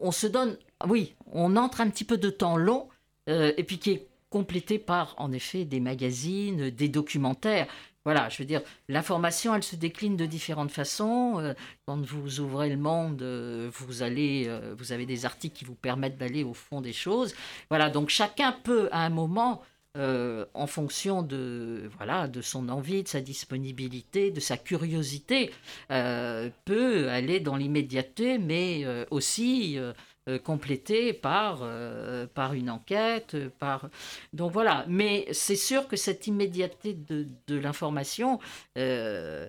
on 0.00 0.12
se 0.12 0.26
donne, 0.26 0.56
oui, 0.88 1.14
on 1.32 1.56
entre 1.56 1.80
un 1.80 1.90
petit 1.90 2.04
peu 2.04 2.18
de 2.18 2.30
temps 2.30 2.56
long, 2.56 2.88
et 3.28 3.64
puis 3.64 3.78
qui 3.78 3.90
est 3.90 4.06
complété 4.30 4.78
par, 4.78 5.14
en 5.18 5.32
effet, 5.32 5.64
des 5.64 5.80
magazines, 5.80 6.70
des 6.70 6.88
documentaires. 6.88 7.66
Voilà, 8.06 8.28
je 8.28 8.38
veux 8.38 8.44
dire, 8.44 8.62
l'information, 8.88 9.52
elle 9.52 9.64
se 9.64 9.74
décline 9.74 10.16
de 10.16 10.26
différentes 10.26 10.70
façons. 10.70 11.40
Euh, 11.40 11.54
quand 11.86 12.00
vous 12.06 12.38
ouvrez 12.38 12.70
le 12.70 12.76
monde, 12.76 13.20
euh, 13.20 13.68
vous 13.72 14.04
allez, 14.04 14.44
euh, 14.46 14.76
vous 14.78 14.92
avez 14.92 15.06
des 15.06 15.26
articles 15.26 15.58
qui 15.58 15.64
vous 15.64 15.74
permettent 15.74 16.16
d'aller 16.16 16.44
au 16.44 16.54
fond 16.54 16.80
des 16.80 16.92
choses. 16.92 17.34
Voilà, 17.68 17.90
donc 17.90 18.10
chacun 18.10 18.52
peut, 18.52 18.88
à 18.92 19.00
un 19.00 19.10
moment, 19.10 19.60
en 19.98 20.66
fonction 20.66 21.22
de 21.22 21.88
voilà 21.96 22.28
de 22.28 22.42
son 22.42 22.68
envie, 22.68 23.02
de 23.02 23.08
sa 23.08 23.22
disponibilité, 23.22 24.30
de 24.30 24.40
sa 24.40 24.58
curiosité, 24.58 25.50
peut 25.88 27.08
aller 27.08 27.40
dans 27.40 27.56
l'immédiateté, 27.56 28.36
mais 28.36 28.84
aussi 29.10 29.78
euh, 30.28 30.40
complété 30.40 31.12
par, 31.12 31.60
euh, 31.62 32.26
par 32.26 32.54
une 32.54 32.68
enquête. 32.68 33.36
Par... 33.60 33.88
Donc 34.32 34.50
voilà, 34.50 34.84
mais 34.88 35.28
c'est 35.30 35.54
sûr 35.54 35.86
que 35.86 35.94
cette 35.94 36.26
immédiateté 36.26 36.94
de, 36.94 37.28
de 37.46 37.56
l'information, 37.56 38.40
euh, 38.76 39.48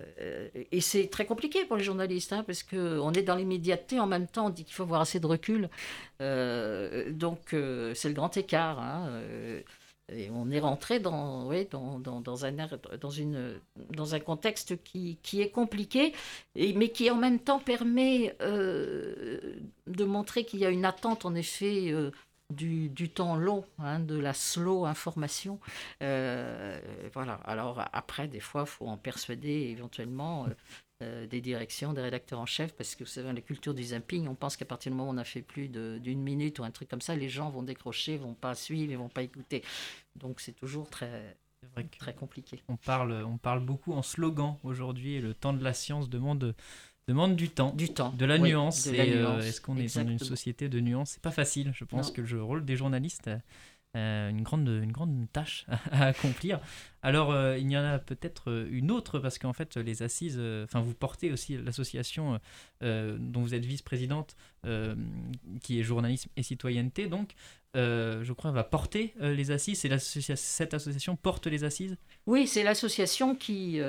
et 0.70 0.80
c'est 0.80 1.08
très 1.08 1.26
compliqué 1.26 1.64
pour 1.64 1.76
les 1.76 1.82
journalistes, 1.82 2.32
hein, 2.32 2.44
parce 2.46 2.62
qu'on 2.62 3.12
est 3.12 3.22
dans 3.22 3.34
l'immédiateté, 3.34 3.98
en 3.98 4.06
même 4.06 4.28
temps 4.28 4.46
on 4.46 4.50
dit 4.50 4.64
qu'il 4.64 4.74
faut 4.74 4.84
avoir 4.84 5.00
assez 5.00 5.18
de 5.18 5.26
recul. 5.26 5.68
donc 6.20 7.40
c'est 7.50 8.08
le 8.08 8.14
grand 8.14 8.36
écart. 8.36 8.78
Hein, 8.78 9.10
et 10.10 10.30
on 10.30 10.50
est 10.50 10.60
rentré 10.60 11.00
dans, 11.00 11.46
oui, 11.46 11.66
dans, 11.70 11.98
dans, 11.98 12.20
dans, 12.20 12.44
un, 12.44 12.52
dans, 13.00 13.10
une, 13.10 13.60
dans 13.90 14.14
un 14.14 14.20
contexte 14.20 14.82
qui, 14.82 15.18
qui 15.22 15.42
est 15.42 15.50
compliqué, 15.50 16.14
et, 16.54 16.72
mais 16.72 16.88
qui 16.90 17.10
en 17.10 17.16
même 17.16 17.38
temps 17.38 17.58
permet 17.58 18.34
euh, 18.40 19.56
de 19.86 20.04
montrer 20.04 20.44
qu'il 20.44 20.60
y 20.60 20.66
a 20.66 20.70
une 20.70 20.84
attente, 20.84 21.24
en 21.24 21.34
effet, 21.34 21.90
euh, 21.90 22.10
du, 22.50 22.88
du, 22.88 23.10
temps 23.10 23.36
long, 23.36 23.64
hein, 23.78 24.00
de 24.00 24.18
la 24.18 24.32
slow 24.32 24.86
information. 24.86 25.60
Euh, 26.02 26.80
voilà. 27.12 27.34
Alors 27.44 27.84
après, 27.92 28.28
des 28.28 28.40
fois, 28.40 28.62
il 28.62 28.70
faut 28.70 28.86
en 28.86 28.96
persuader 28.96 29.68
éventuellement 29.76 30.46
euh, 31.02 31.26
des 31.26 31.40
directions, 31.40 31.92
des 31.92 32.02
rédacteurs 32.02 32.40
en 32.40 32.46
chef, 32.46 32.74
parce 32.74 32.94
que 32.94 33.04
vous 33.04 33.10
savez, 33.10 33.32
la 33.32 33.40
culture 33.40 33.72
du 33.72 33.84
zapping, 33.84 34.26
on 34.26 34.34
pense 34.34 34.56
qu'à 34.56 34.64
partir 34.64 34.90
du 34.90 34.98
moment 34.98 35.10
où 35.10 35.14
on 35.14 35.18
a 35.18 35.24
fait 35.24 35.42
plus 35.42 35.68
d'une 35.68 36.20
minute 36.20 36.58
ou 36.58 36.64
un 36.64 36.70
truc 36.70 36.88
comme 36.88 37.00
ça, 37.00 37.14
les 37.14 37.28
gens 37.28 37.50
vont 37.50 37.62
décrocher, 37.62 38.16
vont 38.16 38.34
pas 38.34 38.54
suivre, 38.54 38.90
ils 38.90 38.98
vont 38.98 39.08
pas 39.08 39.22
écouter. 39.22 39.62
Donc 40.16 40.40
c'est 40.40 40.54
toujours 40.54 40.90
très, 40.90 41.36
très 41.98 42.14
compliqué. 42.14 42.62
On 42.68 42.76
parle, 42.76 43.12
on 43.24 43.38
parle 43.38 43.60
beaucoup 43.60 43.92
en 43.92 44.02
slogan 44.02 44.56
aujourd'hui, 44.64 45.14
et 45.14 45.20
le 45.20 45.34
temps 45.34 45.52
de 45.52 45.62
la 45.62 45.72
science 45.72 46.08
demande 46.08 46.54
demande 47.08 47.36
du 47.36 47.48
temps, 47.48 47.72
du 47.72 47.88
temps, 47.88 48.10
de 48.10 48.26
la 48.26 48.38
nuance. 48.38 48.86
et 48.86 49.14
euh, 49.14 49.40
est-ce 49.40 49.60
qu'on 49.60 49.76
est 49.78 49.96
dans 49.96 50.08
une 50.08 50.18
société 50.18 50.68
de 50.68 50.78
nuance? 50.78 51.12
C'est 51.12 51.22
pas 51.22 51.30
facile. 51.30 51.72
Je 51.74 51.84
pense 51.84 52.10
que 52.10 52.20
le 52.20 52.42
rôle 52.42 52.64
des 52.64 52.76
journalistes 52.76 53.30
euh, 53.96 54.28
une, 54.28 54.42
grande, 54.42 54.68
une 54.68 54.92
grande 54.92 55.26
tâche 55.32 55.64
à, 55.90 56.08
accomplir. 56.08 56.60
Alors, 57.02 57.32
euh, 57.32 57.56
il 57.56 57.70
y 57.70 57.76
en 57.76 57.84
a 57.84 57.98
peut-être 57.98 58.50
euh, 58.50 58.68
une 58.70 58.90
autre, 58.90 59.18
parce 59.18 59.38
qu'en 59.38 59.54
fait, 59.54 59.78
les 59.78 60.02
assises, 60.02 60.38
enfin, 60.64 60.80
vous 60.80 60.92
portez 60.92 61.32
aussi 61.32 61.56
l'association 61.56 62.38
dont 62.80 63.42
vous 63.42 63.54
êtes 63.54 63.64
vice-présidente, 63.64 64.36
qui 65.62 65.80
est 65.80 65.82
journalisme 65.82 66.30
et 66.36 66.42
citoyenneté, 66.42 67.08
donc, 67.08 67.34
je 67.74 68.32
crois, 68.32 68.50
va 68.50 68.64
porter 68.64 69.14
les 69.20 69.50
assises. 69.50 69.80
Cette 69.80 70.74
association 70.74 71.16
porte 71.16 71.46
les 71.46 71.64
assises? 71.64 71.96
Oui, 72.26 72.46
c'est 72.46 72.62
l'association 72.62 73.34
qui, 73.34 73.80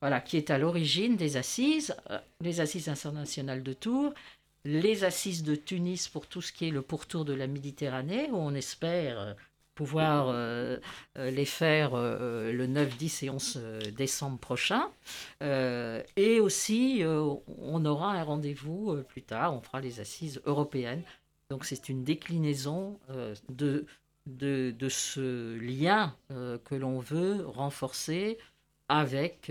voilà, 0.00 0.20
qui 0.20 0.36
est 0.36 0.50
à 0.50 0.58
l'origine 0.58 1.16
des 1.16 1.36
assises, 1.36 1.94
les 2.40 2.60
assises 2.60 2.88
internationales 2.88 3.62
de 3.62 3.72
Tours 3.72 4.12
les 4.64 5.04
assises 5.04 5.42
de 5.42 5.54
Tunis 5.54 6.08
pour 6.08 6.26
tout 6.26 6.42
ce 6.42 6.52
qui 6.52 6.68
est 6.68 6.70
le 6.70 6.82
pourtour 6.82 7.24
de 7.24 7.32
la 7.32 7.46
Méditerranée, 7.46 8.30
où 8.30 8.36
on 8.36 8.54
espère 8.54 9.20
euh, 9.20 9.34
pouvoir 9.74 10.28
euh, 10.28 10.76
euh, 11.16 11.30
les 11.30 11.46
faire 11.46 11.96
le 11.96 12.66
9, 12.66 12.96
10 12.96 13.22
et 13.22 13.30
11 13.30 13.56
décembre 13.96 14.38
prochain. 14.38 14.90
et 15.40 16.40
aussi, 16.40 17.02
on 17.04 17.84
aura 17.84 18.12
un 18.12 18.22
rendez-vous 18.22 19.02
plus 19.04 19.22
tard, 19.22 19.54
on 19.54 19.60
fera 19.60 19.80
les 19.80 20.00
assises 20.00 20.42
européennes. 20.44 21.02
Donc 21.48 21.64
c'est 21.64 21.88
une 21.88 22.04
déclinaison 22.04 23.00
de, 23.48 23.86
de, 24.26 24.74
de, 24.78 24.88
ce 24.88 25.56
lien 25.58 26.14
que 26.28 26.74
l'on 26.74 27.00
veut 27.00 27.44
renforcer 27.46 28.38
avec 28.88 29.50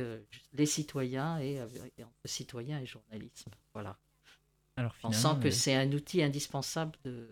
les 0.53 0.65
citoyens 0.67 1.39
et 1.39 1.59
entre 1.61 2.11
citoyens 2.25 2.79
et 2.79 2.85
journalisme. 2.85 3.51
Voilà. 3.73 3.97
On 5.03 5.11
sent 5.11 5.35
que 5.41 5.51
c'est 5.51 5.75
un 5.75 5.91
outil 5.91 6.21
indispensable 6.23 6.97
de, 7.03 7.27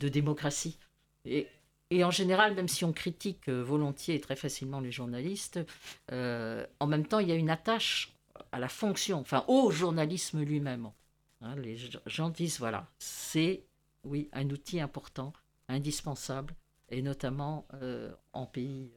de 0.00 0.08
démocratie. 0.08 0.78
Et, 1.24 1.48
et, 1.90 2.04
en 2.04 2.10
général, 2.10 2.54
même 2.54 2.68
si 2.68 2.84
on 2.84 2.92
critique 2.92 3.48
euh, 3.48 3.62
volontiers 3.62 4.14
et 4.14 4.20
très 4.20 4.36
facilement 4.36 4.80
les 4.80 4.92
journalistes, 4.92 5.60
euh, 6.12 6.66
en 6.80 6.86
même 6.86 7.06
temps, 7.06 7.18
il 7.18 7.28
y 7.28 7.32
a 7.32 7.36
une 7.36 7.50
attache 7.50 8.14
à 8.52 8.58
la 8.58 8.68
fonction, 8.68 9.20
enfin 9.20 9.44
au 9.48 9.70
journalisme 9.70 10.42
lui-même. 10.42 10.90
Hein, 11.40 11.56
les 11.56 11.78
gens 12.06 12.30
disent, 12.30 12.58
voilà, 12.58 12.88
c'est, 12.98 13.64
oui, 14.04 14.28
un 14.32 14.48
outil 14.50 14.80
important, 14.80 15.32
indispensable, 15.68 16.54
et 16.88 17.02
notamment 17.02 17.66
euh, 17.74 18.12
en 18.32 18.46
pays 18.46 18.90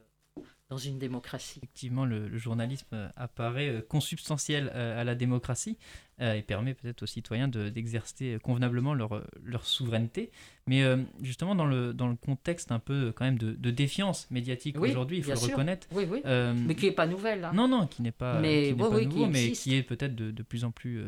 dans 0.69 0.77
une 0.77 0.99
démocratie. 0.99 1.60
Effectivement, 1.60 2.05
le, 2.05 2.38
journalisme 2.38 2.88
euh, 2.93 3.10
apparaît 3.15 3.69
euh, 3.69 3.82
consubstantiel 3.82 4.71
euh, 4.75 5.01
à 5.01 5.03
la 5.03 5.15
démocratie 5.15 5.77
et 6.21 6.41
permet 6.41 6.73
peut-être 6.73 7.03
aux 7.03 7.05
citoyens 7.05 7.47
d'exercer 7.47 8.39
convenablement 8.43 8.93
leur, 8.93 9.25
leur 9.41 9.65
souveraineté. 9.65 10.32
Mais 10.67 10.84
justement, 11.21 11.55
dans 11.55 11.65
le, 11.65 11.93
dans 11.93 12.10
le 12.10 12.17
contexte 12.17 12.73
un 12.73 12.79
peu 12.79 13.13
quand 13.15 13.23
même 13.23 13.38
de, 13.38 13.71
défiance 13.71 14.29
médiatique 14.29 14.77
aujourd'hui, 14.82 15.19
il 15.19 15.23
faut 15.23 15.32
le 15.32 15.38
reconnaître. 15.38 15.88
Oui, 15.93 16.05
oui. 16.12 16.19
mais 16.25 16.75
qui 16.75 16.88
n'est 16.88 16.91
pas 16.91 17.08
nouvelle. 17.08 17.45
Hein. 17.45 17.53
Non, 17.55 17.69
non, 17.69 17.88
qui 17.88 18.01
n'est 18.01 18.12
pas, 18.12 18.41
mais, 18.41 18.73
nouveau, 18.73 19.27
mais 19.27 19.53
qui 19.53 19.75
est 19.75 19.84
peut-être 19.84 20.13
de, 20.13 20.32
de, 20.32 20.43
plus 20.43 20.65
en 20.65 20.71
plus 20.71 21.05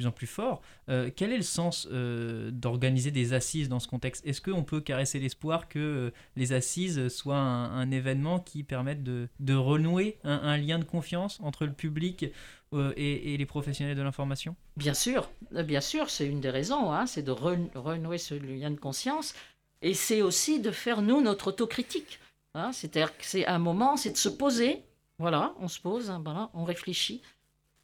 plus 0.00 0.06
en 0.06 0.12
plus 0.12 0.26
fort. 0.26 0.62
Euh, 0.88 1.10
quel 1.14 1.32
est 1.32 1.36
le 1.36 1.42
sens 1.42 1.86
euh, 1.90 2.50
d'organiser 2.50 3.10
des 3.10 3.32
assises 3.34 3.68
dans 3.68 3.80
ce 3.80 3.88
contexte? 3.88 4.26
Est-ce 4.26 4.40
qu'on 4.40 4.64
peut 4.64 4.80
caresser 4.80 5.18
l'espoir 5.18 5.68
que 5.68 5.78
euh, 5.78 6.10
les 6.36 6.52
assises 6.52 7.08
soient 7.08 7.36
un, 7.36 7.90
événement 7.90 8.38
qui 8.40 8.62
permette 8.62 9.02
de, 9.02 9.54
renouer 9.54 10.18
un, 10.24 10.56
lien 10.56 10.78
de 10.78 10.84
confiance 10.84 11.38
entre 11.42 11.66
le 11.66 11.72
public 11.72 12.26
et, 12.72 13.36
les 13.36 13.46
professionnels 13.46 13.96
de 13.96 14.02
l'information? 14.02 14.54
Bien 14.76 14.94
sûr, 14.94 15.28
bien 15.50 15.80
sûr, 15.80 16.08
c'est 16.08 16.26
une 16.26 16.40
des 16.40 16.50
raisons, 16.50 16.92
hein, 16.92 17.06
c'est 17.06 17.22
de 17.22 17.32
renouer 17.32 18.18
ce 18.18 18.34
lien 18.34 18.70
de 18.70 18.78
conscience. 18.78 19.34
Et 19.82 19.92
c'est 19.94 20.22
aussi 20.22 20.60
de 20.60 20.70
faire, 20.70 21.02
nous, 21.02 21.20
notre 21.20 21.48
autocritique. 21.48 22.20
Hein. 22.54 22.70
C'est-à-dire 22.72 23.16
que 23.16 23.24
c'est 23.24 23.46
un 23.46 23.58
moment, 23.58 23.96
c'est 23.96 24.12
de 24.12 24.16
se 24.16 24.28
poser, 24.28 24.84
voilà, 25.18 25.54
on 25.58 25.68
se 25.68 25.80
pose, 25.80 26.10
hein, 26.10 26.50
on 26.54 26.64
réfléchit 26.64 27.22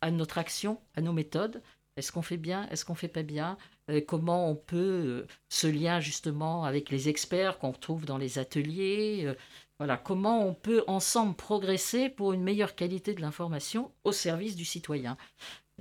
à 0.00 0.10
notre 0.10 0.38
action, 0.38 0.78
à 0.94 1.00
nos 1.00 1.12
méthodes, 1.12 1.62
est-ce 1.96 2.12
qu'on 2.12 2.22
fait 2.22 2.36
bien? 2.36 2.68
Est-ce 2.70 2.84
qu'on 2.84 2.94
fait 2.94 3.08
pas 3.08 3.22
bien? 3.22 3.56
Euh, 3.90 4.00
Comment 4.06 4.50
on 4.50 4.54
peut 4.54 4.76
euh, 4.76 5.26
ce 5.48 5.66
lien 5.66 6.00
justement 6.00 6.64
avec 6.64 6.90
les 6.90 7.08
experts 7.08 7.58
qu'on 7.58 7.72
retrouve 7.72 8.04
dans 8.04 8.18
les 8.18 8.38
ateliers 8.38 9.22
euh, 9.24 9.34
Voilà, 9.78 9.96
comment 9.96 10.46
on 10.46 10.52
peut 10.52 10.84
ensemble 10.86 11.34
progresser 11.34 12.08
pour 12.10 12.32
une 12.32 12.42
meilleure 12.42 12.74
qualité 12.74 13.14
de 13.14 13.22
l'information 13.22 13.90
au 14.04 14.12
service 14.12 14.56
du 14.56 14.64
citoyen? 14.64 15.16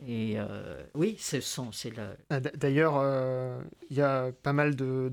Et 0.06 0.36
oui, 0.94 1.16
c'est 1.18 1.40
le. 1.96 2.18
Ah, 2.30 2.42
d'ailleurs, 2.42 3.02
il 3.90 3.96
y 3.96 4.02
a 4.02 4.34
pas 4.44 4.52
mal 4.52 4.76
de, 4.76 5.10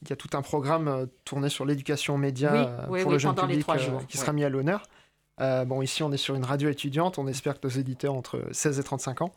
il 0.00 0.08
y 0.08 0.12
a 0.14 0.16
tout 0.16 0.30
un 0.32 0.40
programme 0.40 1.06
tourné 1.26 1.50
sur 1.50 1.66
l'éducation 1.66 2.14
aux 2.14 2.18
médias 2.18 2.86
pour 2.86 3.10
le 3.10 3.18
jeune 3.18 3.34
public 3.34 3.66
qui 4.08 4.16
sera 4.16 4.32
mis 4.32 4.44
à 4.44 4.48
l'honneur. 4.48 4.82
Bon, 5.38 5.82
ici, 5.82 6.02
on 6.02 6.12
est 6.12 6.16
sur 6.16 6.34
une 6.34 6.44
radio 6.44 6.68
étudiante. 6.68 7.18
On 7.18 7.26
espère 7.26 7.60
que 7.60 7.66
nos 7.66 7.72
éditeurs 7.72 8.14
entre 8.14 8.42
16 8.52 8.78
et 8.78 8.82
35 8.82 9.22
ans. 9.22 9.32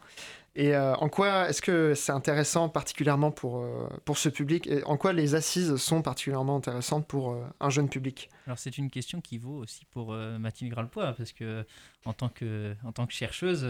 Et 0.55 0.75
euh, 0.75 0.95
en 0.95 1.09
quoi 1.09 1.47
est-ce 1.49 1.61
que 1.61 1.93
c'est 1.93 2.11
intéressant 2.11 2.69
particulièrement 2.69 3.31
pour, 3.31 3.59
euh, 3.59 3.87
pour 4.03 4.17
ce 4.17 4.29
public 4.29 4.67
et 4.67 4.83
en 4.83 4.97
quoi 4.97 5.13
les 5.13 5.35
assises 5.35 5.75
sont 5.75 6.01
particulièrement 6.01 6.57
intéressantes 6.57 7.07
pour 7.07 7.31
euh, 7.31 7.45
un 7.59 7.69
jeune 7.69 7.87
public? 7.87 8.29
Alors 8.47 8.57
c'est 8.57 8.77
une 8.77 8.89
question 8.89 9.21
qui 9.21 9.37
vaut 9.37 9.57
aussi 9.59 9.85
pour 9.85 10.13
Mathilde 10.13 10.71
Gralpoix 10.71 11.13
parce 11.13 11.33
que 11.33 11.65
en 12.05 12.13
tant 12.13 12.29
que, 12.29 12.75
en 12.83 12.91
tant 12.91 13.05
que 13.05 13.13
chercheuse, 13.13 13.65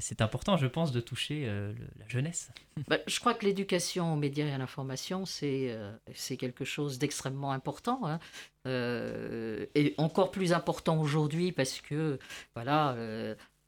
c'est 0.00 0.22
important, 0.22 0.56
je 0.56 0.66
pense, 0.66 0.92
de 0.92 1.00
toucher 1.00 1.46
la 1.46 2.08
jeunesse. 2.08 2.50
Bah, 2.88 2.98
je 3.06 3.20
crois 3.20 3.34
que 3.34 3.46
l'éducation 3.46 4.12
aux 4.12 4.16
médias 4.16 4.46
et 4.46 4.52
à 4.52 4.58
l'information, 4.58 5.26
c'est 5.26 5.78
c'est 6.12 6.36
quelque 6.36 6.64
chose 6.64 6.98
d'extrêmement 6.98 7.52
important. 7.52 8.00
Hein. 8.04 8.18
et 8.66 9.94
encore 9.96 10.32
plus 10.32 10.52
important 10.52 11.00
aujourd'hui 11.00 11.52
parce 11.52 11.80
que, 11.80 12.18
voilà, 12.54 12.96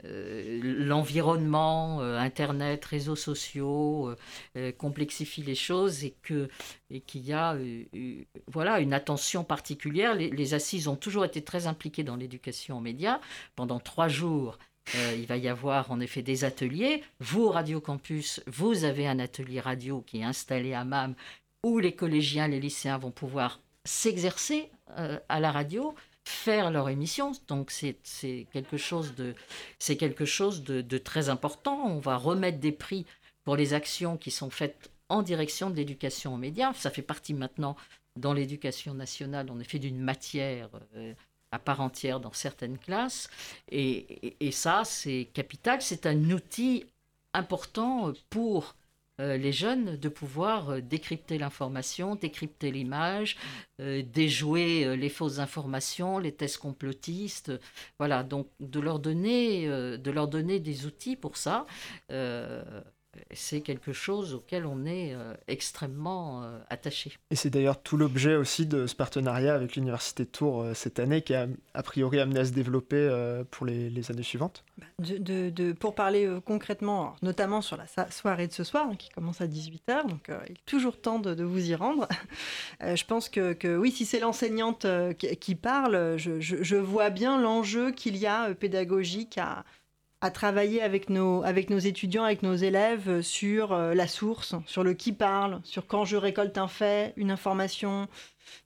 euh, 0.05 0.59
l'environnement, 0.61 2.01
euh, 2.01 2.19
Internet, 2.19 2.85
réseaux 2.85 3.15
sociaux 3.15 4.13
euh, 4.55 4.71
complexifie 4.71 5.41
les 5.41 5.55
choses 5.55 6.03
et 6.03 6.13
qu'il 6.21 7.21
y 7.21 7.33
a 7.33 7.57
voilà 8.47 8.79
une 8.79 8.93
attention 8.93 9.43
particulière. 9.43 10.13
Les, 10.13 10.53
assises 10.53 10.87
ont 10.87 10.95
toujours 10.95 11.25
été 11.25 11.43
très 11.43 11.65
impliquées 11.67 12.03
dans 12.03 12.15
l'éducation 12.15 12.77
aux 12.77 12.81
médias. 12.81 13.19
Pendant 13.55 13.79
trois 13.79 14.07
jours, 14.07 14.59
il 14.93 15.25
va 15.25 15.37
y 15.37 15.47
avoir 15.47 15.91
en 15.91 15.99
effet 15.99 16.21
des 16.21 16.43
ateliers. 16.43 17.03
Vous, 17.19 17.49
Radio 17.49 17.81
Campus, 17.81 18.41
vous 18.47 18.83
avez 18.83 19.07
un 19.07 19.19
atelier 19.19 19.59
radio 19.59 20.01
qui 20.01 20.19
est 20.19 20.23
installé 20.23 20.73
à 20.73 20.83
MAM 20.83 21.15
où 21.63 21.79
les 21.79 21.93
collégiens, 21.93 22.47
les 22.47 22.59
lycéens 22.59 22.97
vont 22.97 23.11
pouvoir 23.11 23.59
s'exercer 23.83 24.69
à 24.95 25.39
la 25.39 25.51
radio 25.51 25.93
faire 26.27 26.71
leur 26.71 26.89
émission. 26.89 27.31
Donc 27.47 27.71
c'est 27.71 27.97
quelque 28.51 28.77
chose, 28.77 29.15
de, 29.15 29.33
quelque 29.79 30.25
chose 30.25 30.63
de, 30.63 30.97
très 30.97 31.29
important. 31.29 31.85
On 31.85 31.99
va 31.99 32.17
remettre 32.17 32.59
des 32.59 32.71
prix 32.71 33.05
pour 33.43 33.55
les 33.55 33.73
actions 33.73 34.17
qui 34.17 34.31
sont 34.31 34.49
faites 34.49 34.91
en 35.09 35.21
direction 35.21 35.69
de 35.69 35.75
l'éducation 35.75 36.33
aux 36.33 36.37
médias. 36.37 36.73
Ça 36.73 36.91
fait 36.91 37.01
partie 37.01 37.33
maintenant 37.33 37.75
dans 38.17 38.33
l'éducation 38.33 38.93
nationale, 38.93 39.49
en 39.49 39.59
effet, 39.59 39.79
d'une 39.79 39.99
matière 39.99 40.69
euh, 40.95 41.13
à 41.51 41.59
part 41.59 41.81
entière 41.81 42.19
dans 42.19 42.33
certaines 42.33 42.77
classes. 42.77 43.29
Et, 43.69 44.51
ça, 44.51 44.83
c'est 44.85 45.29
capital. 45.33 45.81
C'est 45.81 46.05
un 46.05 46.31
outil 46.31 46.85
important 47.33 48.13
pour 48.29 48.75
euh, 49.19 49.35
les 49.37 49.51
jeunes 49.51 49.97
de 49.97 50.09
pouvoir 50.09 50.69
euh, 50.69 50.81
décrypter 50.81 51.39
l'information, 51.39 52.15
décrypter 52.15 52.71
l'image, 52.71 53.35
euh, 53.81 54.03
déjouer 54.03 54.95
les 54.95 55.09
fausses 55.09 55.39
informations, 55.39 56.19
les 56.19 56.31
tests 56.31 56.59
complotistes. 56.59 57.51
Voilà, 57.97 58.23
donc 58.23 58.47
de 58.59 58.79
leur 58.79 58.99
donner, 58.99 59.67
de 59.67 60.11
leur 60.11 60.27
donner 60.27 60.59
des 60.59 60.85
outils 60.85 61.15
pour 61.15 61.37
ça 61.37 61.65
c'est 63.31 63.61
quelque 63.61 63.93
chose 63.93 64.33
auquel 64.33 64.65
on 64.65 64.85
est 64.85 65.13
euh, 65.13 65.33
extrêmement 65.47 66.43
euh, 66.43 66.59
attaché. 66.69 67.13
Et 67.31 67.35
c'est 67.35 67.49
d'ailleurs 67.49 67.81
tout 67.81 67.97
l'objet 67.97 68.35
aussi 68.35 68.65
de 68.65 68.87
ce 68.87 68.95
partenariat 68.95 69.53
avec 69.53 69.75
l'Université 69.75 70.23
de 70.23 70.29
Tours 70.29 70.61
euh, 70.61 70.73
cette 70.73 70.99
année 70.99 71.21
qui 71.21 71.33
a 71.33 71.47
a 71.73 71.83
priori 71.83 72.19
amené 72.19 72.39
à 72.39 72.45
se 72.45 72.51
développer 72.51 72.87
pour 73.51 73.65
les, 73.65 74.11
années 74.11 74.23
suivantes. 74.23 74.63
Bah, 74.77 74.87
de, 74.99 75.71
pour 75.73 75.93
parler 75.93 76.27
concrètement, 76.43 77.15
notamment 77.21 77.61
sur 77.61 77.77
la 77.77 77.85
soirée 78.09 78.47
de 78.47 78.53
ce 78.53 78.63
soir, 78.63 78.87
hein, 78.89 78.95
qui 78.95 79.09
commence 79.09 79.41
à 79.41 79.47
18h, 79.47 80.07
donc 80.07 80.31
il 80.47 80.53
est 80.53 80.65
toujours 80.65 80.99
temps 80.99 81.19
de, 81.19 81.43
vous 81.43 81.69
y 81.69 81.75
rendre. 81.75 82.07
je 82.81 83.03
pense 83.05 83.29
que, 83.29 83.77
oui, 83.77 83.91
si 83.91 84.05
c'est 84.05 84.19
l'enseignante 84.19 84.87
qui, 85.17 85.55
parle, 85.55 86.17
je, 86.17 86.39
je, 86.39 86.75
vois 86.75 87.11
bien 87.11 87.39
l'enjeu 87.39 87.91
qu'il 87.91 88.17
y 88.17 88.25
a 88.25 88.53
pédagogique 88.55 89.37
à 89.37 89.63
à 90.21 90.31
travailler 90.31 90.81
avec 90.81 91.09
nos, 91.09 91.43
avec 91.43 91.69
nos 91.69 91.77
étudiants, 91.77 92.23
avec 92.23 92.41
nos 92.41 92.55
élèves 92.55 93.21
sur 93.21 93.77
la 93.77 94.07
source, 94.07 94.55
sur 94.65 94.83
le 94.83 94.93
qui 94.93 95.11
parle, 95.11 95.59
sur 95.63 95.85
quand 95.85 96.05
je 96.05 96.17
récolte 96.17 96.57
un 96.57 96.67
fait, 96.67 97.13
une 97.17 97.29
information, 97.29 98.07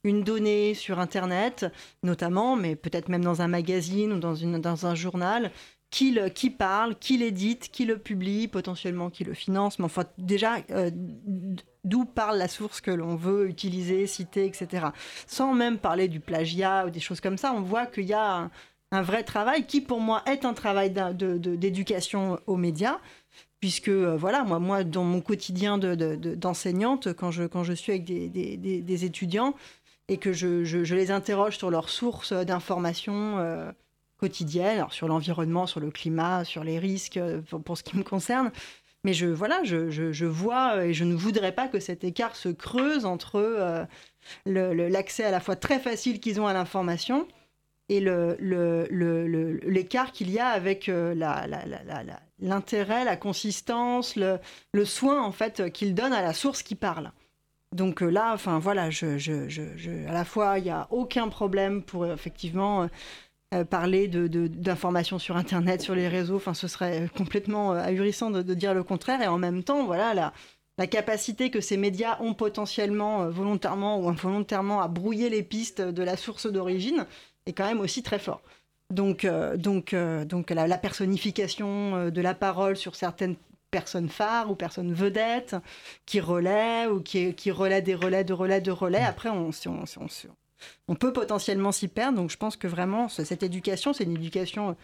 une 0.03 0.23
donnée 0.23 0.73
sur 0.73 0.99
Internet, 0.99 1.65
notamment, 2.03 2.55
mais 2.55 2.75
peut-être 2.75 3.09
même 3.09 3.23
dans 3.23 3.41
un 3.41 3.47
magazine 3.47 4.13
ou 4.13 4.19
dans, 4.19 4.35
une, 4.35 4.61
dans 4.61 4.85
un 4.85 4.95
journal, 4.95 5.51
qui, 5.91 6.11
le, 6.11 6.29
qui 6.29 6.49
parle, 6.49 6.95
qui 6.95 7.17
l'édite, 7.17 7.69
qui 7.69 7.85
le 7.85 7.97
publie, 7.97 8.47
potentiellement 8.47 9.09
qui 9.09 9.25
le 9.25 9.33
finance, 9.33 9.77
mais 9.77 9.85
enfin 9.85 10.05
déjà 10.17 10.59
euh, 10.71 10.89
d'où 11.83 12.05
parle 12.05 12.37
la 12.37 12.47
source 12.47 12.79
que 12.79 12.91
l'on 12.91 13.17
veut 13.17 13.49
utiliser, 13.49 14.07
citer, 14.07 14.45
etc. 14.45 14.87
Sans 15.27 15.53
même 15.53 15.77
parler 15.77 16.07
du 16.07 16.21
plagiat 16.21 16.85
ou 16.87 16.89
des 16.89 17.01
choses 17.01 17.19
comme 17.19 17.37
ça, 17.37 17.53
on 17.53 17.61
voit 17.61 17.85
qu'il 17.85 18.05
y 18.05 18.13
a 18.13 18.49
un, 18.91 19.01
vrai 19.01 19.23
travail 19.23 19.65
qui 19.65 19.81
pour 19.81 19.99
moi 19.99 20.23
est 20.25 20.45
un 20.45 20.53
travail 20.53 20.91
d'éducation 20.91 22.39
aux 22.47 22.57
médias, 22.57 22.99
puisque 23.61 23.87
euh, 23.87 24.17
voilà, 24.17 24.43
moi, 24.43 24.83
dans 24.83 25.03
mon 25.03 25.21
quotidien 25.21 25.77
d'enseignante, 25.77 27.07
de, 27.07 27.13
quand, 27.13 27.31
je, 27.31 27.73
suis 27.73 27.93
avec 27.93 28.03
des, 28.03 29.05
étudiants 29.05 29.55
et 30.07 30.17
que 30.17 30.33
je, 30.33 30.93
les 30.93 31.11
interroge 31.11 31.57
sur 31.57 31.69
leurs 31.69 31.89
sources 31.89 32.33
d'information, 32.33 33.37
euh, 33.37 33.71
quotidienne, 34.17 34.77
alors 34.77 34.93
sur 34.93 35.07
l'environnement, 35.07 35.65
sur 35.67 35.79
le 35.79 35.89
climat, 35.89 36.43
sur 36.43 36.63
les 36.63 36.77
risques, 36.77 37.17
euh, 37.17 37.41
pour, 37.41 37.77
ce 37.77 37.83
qui 37.83 37.97
me 37.97 38.03
concerne. 38.03 38.51
Mais 39.03 39.13
je, 39.13 39.33
je, 39.33 40.25
vois 40.25 40.85
et 40.85 40.93
je 40.93 41.03
ne 41.03 41.15
voudrais 41.15 41.53
pas 41.53 41.67
que 41.67 41.79
cet 41.79 42.03
écart 42.03 42.35
se 42.35 42.49
creuse 42.49 43.05
entre 43.05 43.87
l'accès 44.45 45.23
à 45.23 45.31
la 45.31 45.39
fois 45.39 45.55
très 45.55 45.79
facile 45.79 46.19
qu'ils 46.19 46.39
ont 46.39 46.45
à 46.45 46.53
l'information 46.53 47.27
et 47.91 47.99
l'écart 49.65 50.11
qu'il 50.11 50.29
y 50.31 50.39
a 50.39 50.47
avec 50.47 50.89
l'intérêt, 52.39 53.05
la, 53.05 53.17
consistance, 53.17 54.15
le, 54.15 54.85
soin 54.85 55.21
en 55.21 55.31
fait 55.31 55.71
qu'ils 55.71 55.93
donnent 55.93 56.13
à 56.13 56.21
la 56.21 56.33
source 56.33 56.63
qui 56.63 56.75
parle. 56.75 57.11
Donc 57.73 58.01
là, 58.01 58.31
enfin 58.33 58.59
voilà, 58.59 58.83
à 58.83 60.13
la 60.13 60.25
fois 60.25 60.59
il 60.59 60.63
n'y 60.63 60.69
a 60.69 60.87
aucun 60.89 61.29
problème 61.29 61.83
pour 61.83 62.05
effectivement 62.05 62.89
euh, 63.53 63.65
parler 63.65 64.07
d'informations 64.07 65.19
sur 65.19 65.35
Internet, 65.35 65.81
sur 65.81 65.93
les 65.93 66.07
réseaux. 66.07 66.37
Enfin, 66.37 66.53
ce 66.53 66.69
serait 66.69 67.09
complètement 67.17 67.73
euh, 67.73 67.83
ahurissant 67.83 68.31
de, 68.31 68.53
dire 68.53 68.73
le 68.73 68.81
contraire. 68.81 69.21
Et 69.21 69.27
en 69.27 69.37
même 69.37 69.61
temps, 69.61 69.85
voilà, 69.85 70.13
la, 70.13 70.87
capacité 70.87 71.51
que 71.51 71.59
ces 71.59 71.75
médias 71.75 72.17
ont 72.21 72.33
potentiellement, 72.33 73.23
euh, 73.23 73.29
volontairement 73.29 73.99
ou 73.99 74.07
involontairement, 74.07 74.81
à 74.81 74.87
brouiller 74.87 75.29
les 75.29 75.43
pistes 75.43 75.81
de 75.81 76.01
la 76.01 76.15
source 76.15 76.47
d'origine 76.47 77.05
est 77.45 77.53
quand 77.53 77.65
même 77.65 77.79
aussi 77.79 78.03
très 78.03 78.19
fort. 78.19 78.41
Donc, 78.89 79.25
donc, 79.55 79.95
donc 80.25 80.49
la, 80.49 80.77
personnification 80.77 82.09
de 82.09 82.21
la 82.21 82.33
parole 82.33 82.75
sur 82.75 82.95
certaines 82.95 83.35
personnes 83.71 84.09
phares 84.09 84.51
ou 84.51 84.55
personnes 84.55 84.93
vedettes 84.93 85.55
qui 86.05 86.19
relaient 86.19 86.87
ou 86.87 87.01
qui, 87.01 87.33
qui 87.33 87.51
relaient 87.51 87.81
des 87.81 87.95
relais 87.95 88.25
de 88.25 88.33
relais 88.33 88.59
de 88.59 88.71
relais. 88.71 89.01
Après, 89.01 89.29
on, 89.29 89.49
on, 90.87 90.95
peut 90.95 91.13
potentiellement 91.13 91.71
s'y 91.71 91.87
perdre. 91.87 92.17
Donc 92.17 92.29
je 92.29 92.37
pense 92.37 92.57
que 92.57 92.67
vraiment, 92.67 93.07
cette 93.07 93.43
éducation, 93.43 93.93
c'est 93.93 94.03
une 94.03 94.17
éducation 94.17 94.75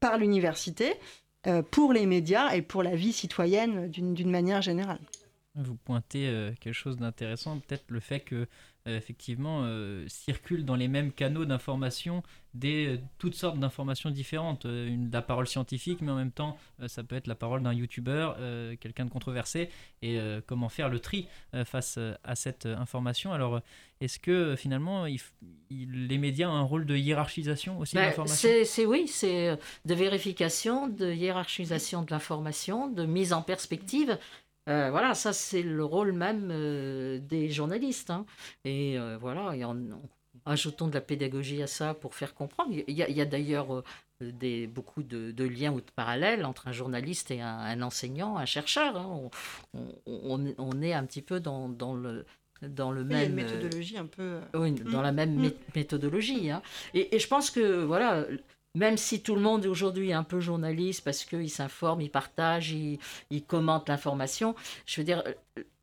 par 0.00 0.18
l'université, 0.18 0.94
euh, 1.46 1.62
pour 1.62 1.92
les 1.92 2.06
médias 2.06 2.52
et 2.52 2.62
pour 2.62 2.82
la 2.82 2.94
vie 2.94 3.12
citoyenne 3.12 3.88
d'une 3.90 4.30
manière 4.30 4.62
générale. 4.62 5.00
Vous 5.54 5.76
pointez 5.76 6.28
euh, 6.28 6.52
quelque 6.60 6.74
chose 6.74 6.96
d'intéressant, 6.96 7.58
peut-être 7.58 7.84
le 7.88 8.00
fait 8.00 8.20
que 8.20 8.34
euh, 8.34 8.46
effectivement 8.86 9.62
euh, 9.64 10.04
circulent 10.08 10.64
dans 10.64 10.76
les 10.76 10.88
mêmes 10.88 11.12
canaux 11.12 11.44
d'information 11.44 12.22
des 12.54 12.86
euh, 12.86 12.98
toutes 13.18 13.34
sortes 13.34 13.58
d'informations 13.58 14.10
différentes. 14.10 14.64
Une, 14.64 15.10
la 15.12 15.22
parole 15.22 15.46
scientifique, 15.46 16.00
mais 16.00 16.10
en 16.10 16.16
même 16.16 16.30
temps, 16.30 16.56
ça 16.86 17.02
peut 17.02 17.16
être 17.16 17.26
la 17.26 17.34
parole 17.34 17.62
d'un 17.62 17.72
youtubeur, 17.72 18.36
quelqu'un 18.80 19.04
de 19.04 19.10
controversé, 19.10 19.68
et 20.02 20.18
comment 20.46 20.68
faire 20.68 20.88
le 20.88 21.00
tri 21.00 21.26
face 21.64 21.98
à 22.24 22.34
cette 22.34 22.66
information. 22.66 23.32
Alors, 23.32 23.60
est-ce 24.00 24.18
que 24.18 24.56
finalement, 24.56 25.06
les 25.70 26.18
médias 26.18 26.48
ont 26.48 26.54
un 26.54 26.62
rôle 26.62 26.86
de 26.86 26.96
hiérarchisation 26.96 27.78
aussi 27.78 27.96
de 27.96 28.00
ben, 28.00 28.06
l'information? 28.06 28.48
C'est 28.64 28.86
oui, 28.86 29.08
c'est 29.08 29.58
de 29.84 29.94
vérification, 29.94 30.88
de 30.88 31.12
hiérarchisation 31.12 32.02
de 32.02 32.10
l'information, 32.10 32.88
de 32.88 33.04
mise 33.04 33.32
en 33.32 33.42
perspective. 33.42 34.18
Euh, 34.68 34.90
voilà, 34.90 35.14
ça 35.14 35.32
c'est 35.32 35.62
le 35.62 35.84
rôle 35.84 36.12
même 36.12 36.48
euh, 36.50 37.18
des 37.18 37.50
journalistes. 37.50 38.10
Hein. 38.10 38.26
Et 38.64 38.98
euh, 38.98 39.16
voilà, 39.18 39.56
et 39.56 39.64
en, 39.64 39.76
ajoutons 40.44 40.88
de 40.88 40.94
la 40.94 41.00
pédagogie 41.00 41.62
à 41.62 41.66
ça 41.66 41.94
pour 41.94 42.14
faire 42.14 42.34
comprendre. 42.34 42.72
Il 42.72 42.94
y 42.94 43.20
a, 43.20 43.24
d'ailleurs 43.24 43.82
des, 44.20 44.66
beaucoup 44.66 45.02
de, 45.02 45.44
liens 45.44 45.72
ou 45.72 45.80
de 45.80 45.90
parallèles 45.94 46.44
entre 46.44 46.68
un 46.68 46.72
journaliste 46.72 47.30
et 47.30 47.40
un, 47.40 47.82
enseignant, 47.82 48.36
un 48.36 48.46
chercheur. 48.46 48.96
Hein. 48.96 49.30
On, 50.06 50.82
est 50.82 50.92
un 50.92 51.04
petit 51.04 51.22
peu 51.22 51.40
dans, 51.40 51.68
le, 51.94 52.24
dans 52.62 52.92
le 52.92 53.04
même. 53.04 53.34
Méthodologie 53.34 53.98
un 53.98 54.06
peu. 54.06 54.40
Oui, 54.54 54.72
dans 54.72 55.02
la 55.02 55.12
même 55.12 55.34
mmh. 55.34 55.50
méthodologie. 55.74 56.50
Hein. 56.50 56.62
Et, 56.94 57.14
et, 57.16 57.18
je 57.18 57.28
pense 57.28 57.50
que, 57.50 57.84
voilà, 57.84 58.26
même 58.74 58.96
si 58.96 59.22
tout 59.22 59.34
le 59.34 59.40
monde 59.40 59.66
aujourd'hui 59.66 60.10
est 60.10 60.14
un 60.14 60.24
peu 60.24 60.40
journaliste 60.40 61.02
parce 61.04 61.24
qu'il 61.24 61.50
s'informe, 61.50 62.00
il 62.00 62.10
partage, 62.10 62.70
il, 62.70 62.98
il 63.30 63.44
commente 63.44 63.88
l'information, 63.88 64.54
je 64.86 65.00
veux 65.00 65.04
dire, 65.04 65.22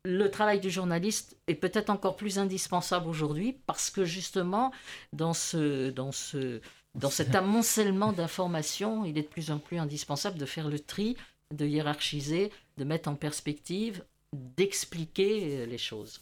le 0.04 0.30
travail 0.30 0.60
du 0.60 0.70
journaliste 0.70 1.36
est 1.48 1.56
peut-être 1.56 1.90
encore 1.90 2.16
plus 2.16 2.38
indispensable 2.38 3.08
aujourd'hui 3.08 3.56
parce 3.66 3.90
que 3.90 4.04
justement, 4.04 4.72
dans, 5.12 5.34
ce, 5.34 5.90
dans, 5.90 6.12
ce, 6.12 6.60
dans 6.94 7.10
cet 7.10 7.34
amoncellement 7.34 8.12
d'informations, 8.12 9.04
il 9.04 9.18
est 9.18 9.22
de 9.22 9.28
plus 9.28 9.50
en 9.50 9.58
plus 9.58 9.78
indispensable 9.78 10.38
de 10.38 10.46
faire 10.46 10.68
le 10.68 10.78
tri, 10.78 11.16
de 11.52 11.66
hiérarchiser, 11.66 12.52
de 12.78 12.84
mettre 12.84 13.08
en 13.08 13.16
perspective, 13.16 14.04
d'expliquer 14.32 15.66
les 15.66 15.78
choses. 15.78 16.20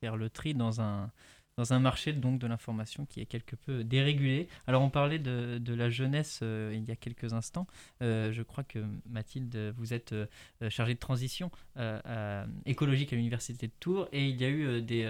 Faire 0.00 0.16
le 0.16 0.30
tri 0.30 0.54
dans 0.54 0.80
un, 0.80 1.10
dans 1.56 1.72
un 1.72 1.78
marché 1.78 2.12
donc 2.12 2.38
de 2.38 2.46
l'information 2.46 3.06
qui 3.06 3.20
est 3.20 3.26
quelque 3.26 3.56
peu 3.56 3.82
dérégulé. 3.82 4.48
Alors 4.66 4.82
on 4.82 4.90
parlait 4.90 5.18
de, 5.18 5.74
la 5.74 5.88
jeunesse 5.88 6.40
euh, 6.42 6.72
il 6.74 6.84
y 6.84 6.90
a 6.90 6.96
quelques 6.96 7.32
instants. 7.32 7.66
Euh, 8.02 8.30
je 8.32 8.42
crois 8.42 8.62
que 8.62 8.78
Mathilde, 9.08 9.74
vous 9.78 9.94
êtes 9.94 10.12
euh, 10.12 10.26
chargée 10.68 10.94
de 10.94 10.98
transition 10.98 11.50
écologique 12.64 13.12
à 13.12 13.16
l'université 13.16 13.66
de 13.66 13.72
Tours 13.80 14.08
et 14.12 14.28
il 14.28 14.40
y 14.40 14.44
a 14.44 14.48
eu 14.48 14.82
des, 14.82 15.06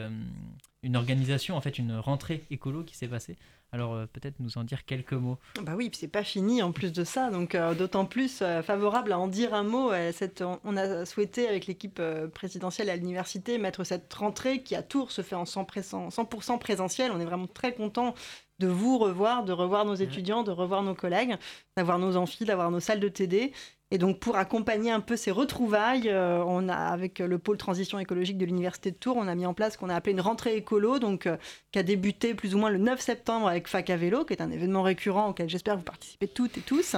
une 0.82 0.96
organisation, 0.96 1.56
en 1.56 1.60
fait 1.60 1.78
une 1.78 1.96
rentrée 1.96 2.44
écolo 2.50 2.82
qui 2.82 2.96
s'est 2.96 3.08
passée. 3.08 3.36
Alors 3.76 3.92
euh, 3.92 4.06
peut-être 4.10 4.36
nous 4.40 4.56
en 4.56 4.64
dire 4.64 4.86
quelques 4.86 5.12
mots. 5.12 5.36
Bah 5.60 5.74
oui, 5.76 5.90
c'est 5.92 6.08
pas 6.08 6.24
fini 6.24 6.62
en 6.62 6.72
plus 6.72 6.94
de 6.94 7.04
ça, 7.04 7.28
donc 7.28 7.54
euh, 7.54 7.74
d'autant 7.74 8.06
plus 8.06 8.40
euh, 8.40 8.62
favorable 8.62 9.12
à 9.12 9.18
en 9.18 9.28
dire 9.28 9.52
un 9.52 9.64
mot. 9.64 9.92
Cette, 10.12 10.42
on 10.64 10.76
a 10.78 11.04
souhaité 11.04 11.46
avec 11.46 11.66
l'équipe 11.66 12.00
présidentielle 12.32 12.88
à 12.88 12.96
l'université 12.96 13.58
mettre 13.58 13.84
cette 13.84 14.10
rentrée 14.14 14.62
qui 14.62 14.74
à 14.74 14.82
Tours 14.82 15.10
se 15.10 15.20
fait 15.20 15.34
en 15.34 15.44
100%, 15.44 16.10
100 16.10 16.58
présentiel. 16.58 17.12
On 17.12 17.20
est 17.20 17.26
vraiment 17.26 17.48
très 17.48 17.74
content 17.74 18.14
de 18.58 18.66
vous 18.66 18.96
revoir, 18.96 19.44
de 19.44 19.52
revoir 19.52 19.84
nos 19.84 19.94
étudiants, 19.94 20.42
de 20.42 20.50
revoir 20.50 20.82
nos 20.82 20.94
collègues, 20.94 21.36
d'avoir 21.76 21.98
nos 21.98 22.16
amphis, 22.16 22.46
d'avoir 22.46 22.70
nos 22.70 22.80
salles 22.80 23.00
de 23.00 23.08
TD. 23.08 23.52
Et 23.92 23.98
donc 23.98 24.18
pour 24.18 24.36
accompagner 24.36 24.90
un 24.90 25.00
peu 25.00 25.16
ces 25.16 25.30
retrouvailles, 25.30 26.08
euh, 26.08 26.42
on 26.44 26.68
a 26.68 26.74
avec 26.74 27.20
le 27.20 27.38
pôle 27.38 27.56
transition 27.56 28.00
écologique 28.00 28.36
de 28.36 28.44
l'université 28.44 28.90
de 28.90 28.96
Tours, 28.96 29.16
on 29.16 29.28
a 29.28 29.34
mis 29.36 29.46
en 29.46 29.54
place 29.54 29.74
ce 29.74 29.78
qu'on 29.78 29.88
a 29.88 29.94
appelé 29.94 30.12
une 30.12 30.20
rentrée 30.20 30.56
écolo, 30.56 30.98
donc 30.98 31.26
euh, 31.26 31.36
qui 31.70 31.78
a 31.78 31.84
débuté 31.84 32.34
plus 32.34 32.56
ou 32.56 32.58
moins 32.58 32.70
le 32.70 32.78
9 32.78 33.00
septembre 33.00 33.46
avec 33.46 33.68
Fac 33.68 33.88
à 33.88 33.96
vélo, 33.96 34.24
qui 34.24 34.32
est 34.32 34.42
un 34.42 34.50
événement 34.50 34.82
récurrent 34.82 35.28
auquel 35.28 35.48
j'espère 35.48 35.76
vous 35.76 35.84
participez 35.84 36.26
toutes 36.26 36.58
et 36.58 36.62
tous. 36.62 36.96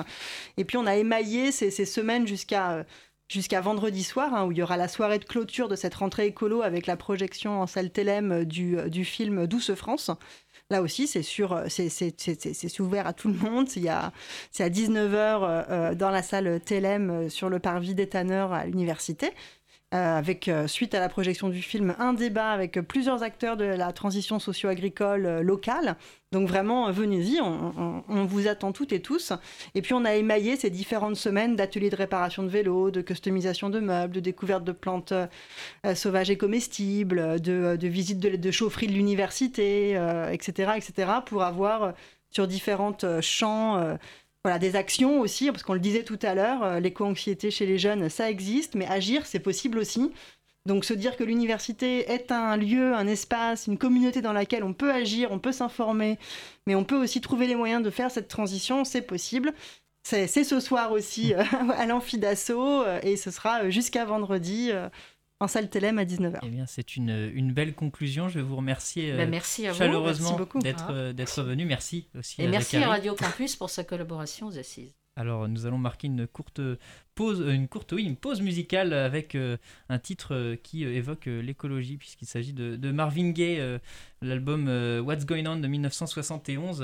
Et 0.57 0.65
puis 0.65 0.79
on 0.79 0.87
a 0.87 0.97
émaillé 0.97 1.53
ces, 1.53 1.71
semaines 1.85 2.27
jusqu'à 2.27 2.73
euh, 2.73 2.85
jusqu'à 3.29 3.61
vendredi 3.61 4.03
soir, 4.03 4.33
hein, 4.33 4.47
où 4.47 4.53
il 4.53 4.57
y 4.57 4.63
aura 4.63 4.79
la 4.79 4.89
soirée 4.89 5.19
de 5.19 5.27
clôture 5.27 5.69
de 5.69 5.77
cette 5.77 5.95
rentrée 5.95 6.29
écolo 6.29 6.63
avec 6.63 6.87
la 6.87 6.97
projection 6.97 7.61
en 7.61 7.67
salle 7.67 7.91
Télém 7.91 8.47
du, 8.47 8.79
du 8.89 9.05
film 9.05 9.47
Douce 9.47 9.75
France. 9.75 10.11
Là 10.71 10.83
aussi, 10.83 11.07
c'est 11.07 11.23
sur, 11.23 11.63
c'est 11.69 12.81
ouvert 12.81 13.07
à 13.07 13.15
tout 13.15 13.29
le 13.29 13.35
monde. 13.39 13.69
C'est 13.69 13.89
à 13.89 14.13
19h 14.69 15.15
euh, 15.15 15.63
euh, 15.71 15.95
dans 15.95 16.11
la 16.11 16.23
salle 16.23 16.61
euh, 16.71 17.29
sur 17.31 17.49
le 17.49 17.59
parvis 17.59 17.95
des 17.95 18.07
tanneurs 18.07 18.53
à 18.53 18.67
l'université. 18.67 19.31
Avec, 19.91 20.51
suite 20.67 20.95
à 20.95 21.01
la 21.01 21.09
projection 21.09 21.49
du 21.49 21.63
film, 21.63 21.95
un 21.99 22.13
débat 22.13 22.51
avec 22.51 22.81
plusieurs 22.81 23.23
acteurs 23.23 23.57
de 23.57 23.65
la 23.65 23.93
transition 23.93 24.39
socio-agricole 24.39 25.41
locale. 25.41 25.97
Donc 26.31 26.47
vraiment, 26.47 26.91
venez-y, 26.93 27.41
on, 27.41 28.25
vous 28.27 28.49
attend 28.49 28.73
toutes 28.73 28.93
et 28.93 29.01
tous. 29.01 29.33
Et 29.75 29.81
puis 29.81 29.95
on 29.95 30.05
a 30.05 30.15
émaillé 30.15 30.57
ces 30.57 30.69
différentes 30.69 31.17
semaines 31.17 31.57
d'ateliers 31.57 31.89
de 31.89 31.97
réparation 31.97 32.43
de 32.43 32.49
vélos, 32.49 32.91
de 32.91 33.01
customisation 33.01 33.71
de 33.71 33.81
meubles, 33.81 34.15
de 34.15 34.21
découverte 34.21 34.63
de 34.63 34.73
plantes 34.73 35.13
euh, 35.13 35.95
sauvages 35.95 36.29
et 36.29 36.37
comestibles, 36.37 37.41
de, 37.41 37.77
de 37.77 37.89
visites 37.89 38.21
de, 38.21 38.37
de 38.37 38.51
chaufferie 38.51 38.89
de 38.89 38.93
l'université, 38.93 39.93
etc., 40.31 40.71
euh, 40.71 40.75
etc., 40.75 41.13
pour 41.25 41.43
avoir 41.43 41.83
euh, 41.83 41.93
sur 42.31 42.47
différentes 42.47 43.07
champs 43.23 43.97
voilà, 44.45 44.59
des 44.59 44.77
actions 44.77 45.21
aussi, 45.21 45.51
parce 45.51 45.63
qu'on 45.63 45.75
le 45.75 45.81
disait 45.81 46.05
tout 46.05 46.19
à 46.23 46.35
l'heure, 46.35 46.81
l'éco-anxiété 46.81 47.51
chez 47.51 47.67
les 47.67 47.79
jeunes, 47.79 48.09
ça 48.09 48.31
existe, 48.31 48.75
mais 48.75 48.87
agir, 48.87 49.27
c'est 49.27 49.41
possible 49.41 49.79
aussi. 49.79 50.13
Donc 50.67 50.85
se 50.85 50.93
dire 50.93 51.17
que 51.17 51.25
l'université 51.25 52.11
est 52.11 52.31
un 52.31 52.57
lieu, 52.57 52.95
un 52.95 53.07
espace, 53.07 53.67
une 53.67 53.79
communauté 53.79 54.21
dans 54.21 54.35
laquelle 54.35 54.65
on 54.65 54.75
peut 54.75 54.93
agir, 54.93 55.33
on 55.33 55.39
peut 55.39 55.53
s'informer, 55.53 56.19
mais 56.67 56.75
on 56.75 56.85
peut 56.85 56.97
aussi 56.97 57.21
trouver 57.21 57.47
les 57.47 57.55
moyens 57.55 57.83
de 57.83 57.91
faire 57.91 58.11
cette 58.11 58.29
transition, 58.29 58.85
c'est 58.85 59.03
possible. 59.03 59.55
c'est 60.03 60.27
ce 60.27 60.61
soir 60.61 60.93
aussi 60.93 61.33
à 61.77 61.87
l'amphi 61.87 62.19
d'assaut 62.19 62.85
et 63.03 63.17
ce 63.17 63.31
sera 63.31 63.71
jusqu'à 63.71 64.05
vendredi 64.05 64.71
en 65.41 65.49
salle 65.49 65.71
Télém 65.71 65.99
à 65.99 66.05
19h. 66.05 66.39
Eh 66.43 66.49
bien, 66.49 66.67
c'est 66.67 66.97
une, 66.97 67.31
une, 67.35 67.53
belle 67.53 67.75
conclusion. 67.75 68.29
Je 68.29 68.41
vais 68.41 68.45
vous 68.45 68.57
remercier 68.57 69.17
ben, 69.17 69.31
merci 69.31 69.67
chaleureusement 69.73 70.39
d'être 70.57 71.43
venu. 71.43 71.65
Merci 71.65 72.09
aussi. 72.19 72.43
Et 72.43 72.49
merci 72.49 72.77
à 72.77 72.89
Radio 72.89 73.15
Campus 73.15 73.57
pour 73.57 73.71
sa 73.71 73.85
collaboration 73.85 74.49
aux 74.49 74.59
assises. 74.59 74.98
Alors 75.19 75.49
nous 75.49 75.67
allons 75.67 75.79
marquer 75.79 76.07
une 76.07 76.29
courte 76.29 76.61
pause, 77.17 77.41
une 77.41 77.67
courte, 77.67 77.93
une 77.99 78.15
pause 78.15 78.41
musicale 78.41 78.93
avec 78.93 79.35
euh, 79.35 79.57
un 79.89 79.99
titre 79.99 80.33
euh, 80.33 80.55
qui 80.55 80.85
euh, 80.85 80.95
évoque 80.95 81.27
l'écologie 81.27 81.97
puisqu'il 81.97 82.27
s'agit 82.27 82.53
de, 82.53 82.93
Marvin 82.93 83.31
Gaye, 83.31 83.81
l'album 84.23 84.69
What's 85.05 85.27
Going 85.27 85.47
On 85.47 85.57
de 85.57 85.67
1971, 85.67 86.83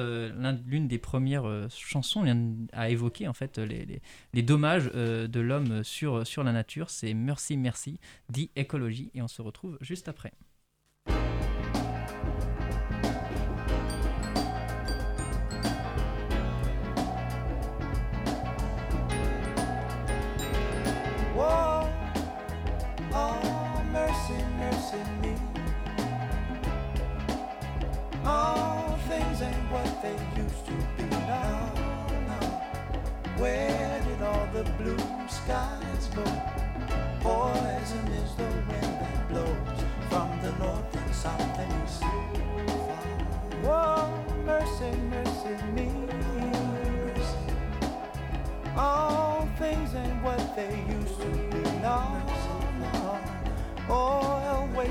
l'une 0.66 0.88
des 0.88 0.98
premières 0.98 1.68
chansons 1.70 2.24
à 2.72 2.90
évoquer 2.90 3.28
en 3.28 3.32
fait 3.32 3.58
les, 3.58 4.00
les 4.32 4.42
dommages 4.42 4.90
de 4.92 5.40
l'homme 5.40 5.84
sur, 5.84 6.26
sur 6.26 6.42
la 6.42 6.52
nature. 6.52 6.90
C'est 6.90 7.14
Merci 7.14 7.56
Merci, 7.56 8.00
dit 8.28 8.50
écologie 8.56 9.10
et 9.14 9.22
on 9.22 9.28
se 9.28 9.42
retrouve 9.42 9.78
juste 9.80 10.08
après. 10.08 10.32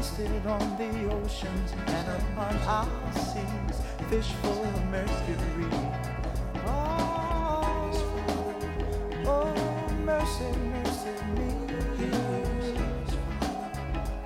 Wasted 0.04 0.46
on 0.48 0.78
the 0.78 1.13
oceans 1.13 1.72
and 1.88 2.08
upon 2.10 2.56
our 2.68 3.13
seas, 3.13 3.78
fish 4.10 4.32
full 4.42 4.63
of 4.63 4.86
mercury. 4.92 5.70
Oh, 6.68 7.89
oh 9.26 9.88
mercy, 10.04 10.52
mercy 10.74 11.16
me. 11.36 11.52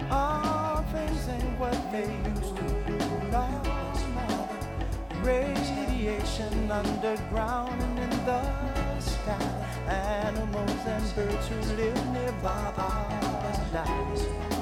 All 0.09 0.81
things 0.91 1.27
ain't 1.29 1.59
what 1.59 1.79
they 1.91 2.09
used 2.31 2.55
to 2.55 2.63
be. 2.87 2.97
No, 3.31 3.45
Radiation 5.21 6.71
underground 6.71 7.79
and 7.83 7.99
in 7.99 8.25
the 8.25 8.99
sky. 8.99 9.47
Animals 9.87 10.83
and 10.87 11.15
birds 11.15 11.47
who 11.49 11.59
live 11.75 12.07
nearby 12.13 12.73
are 12.77 13.67
dying 13.71 14.56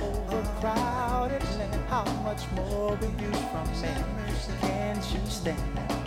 overcrowded 0.00 1.42
land? 1.58 1.74
How 1.88 2.04
much 2.24 2.50
more 2.52 2.96
you 3.18 3.32
from 3.50 3.74
me? 3.80 4.58
Can't 4.60 5.04
you 5.12 5.30
stand? 5.30 5.97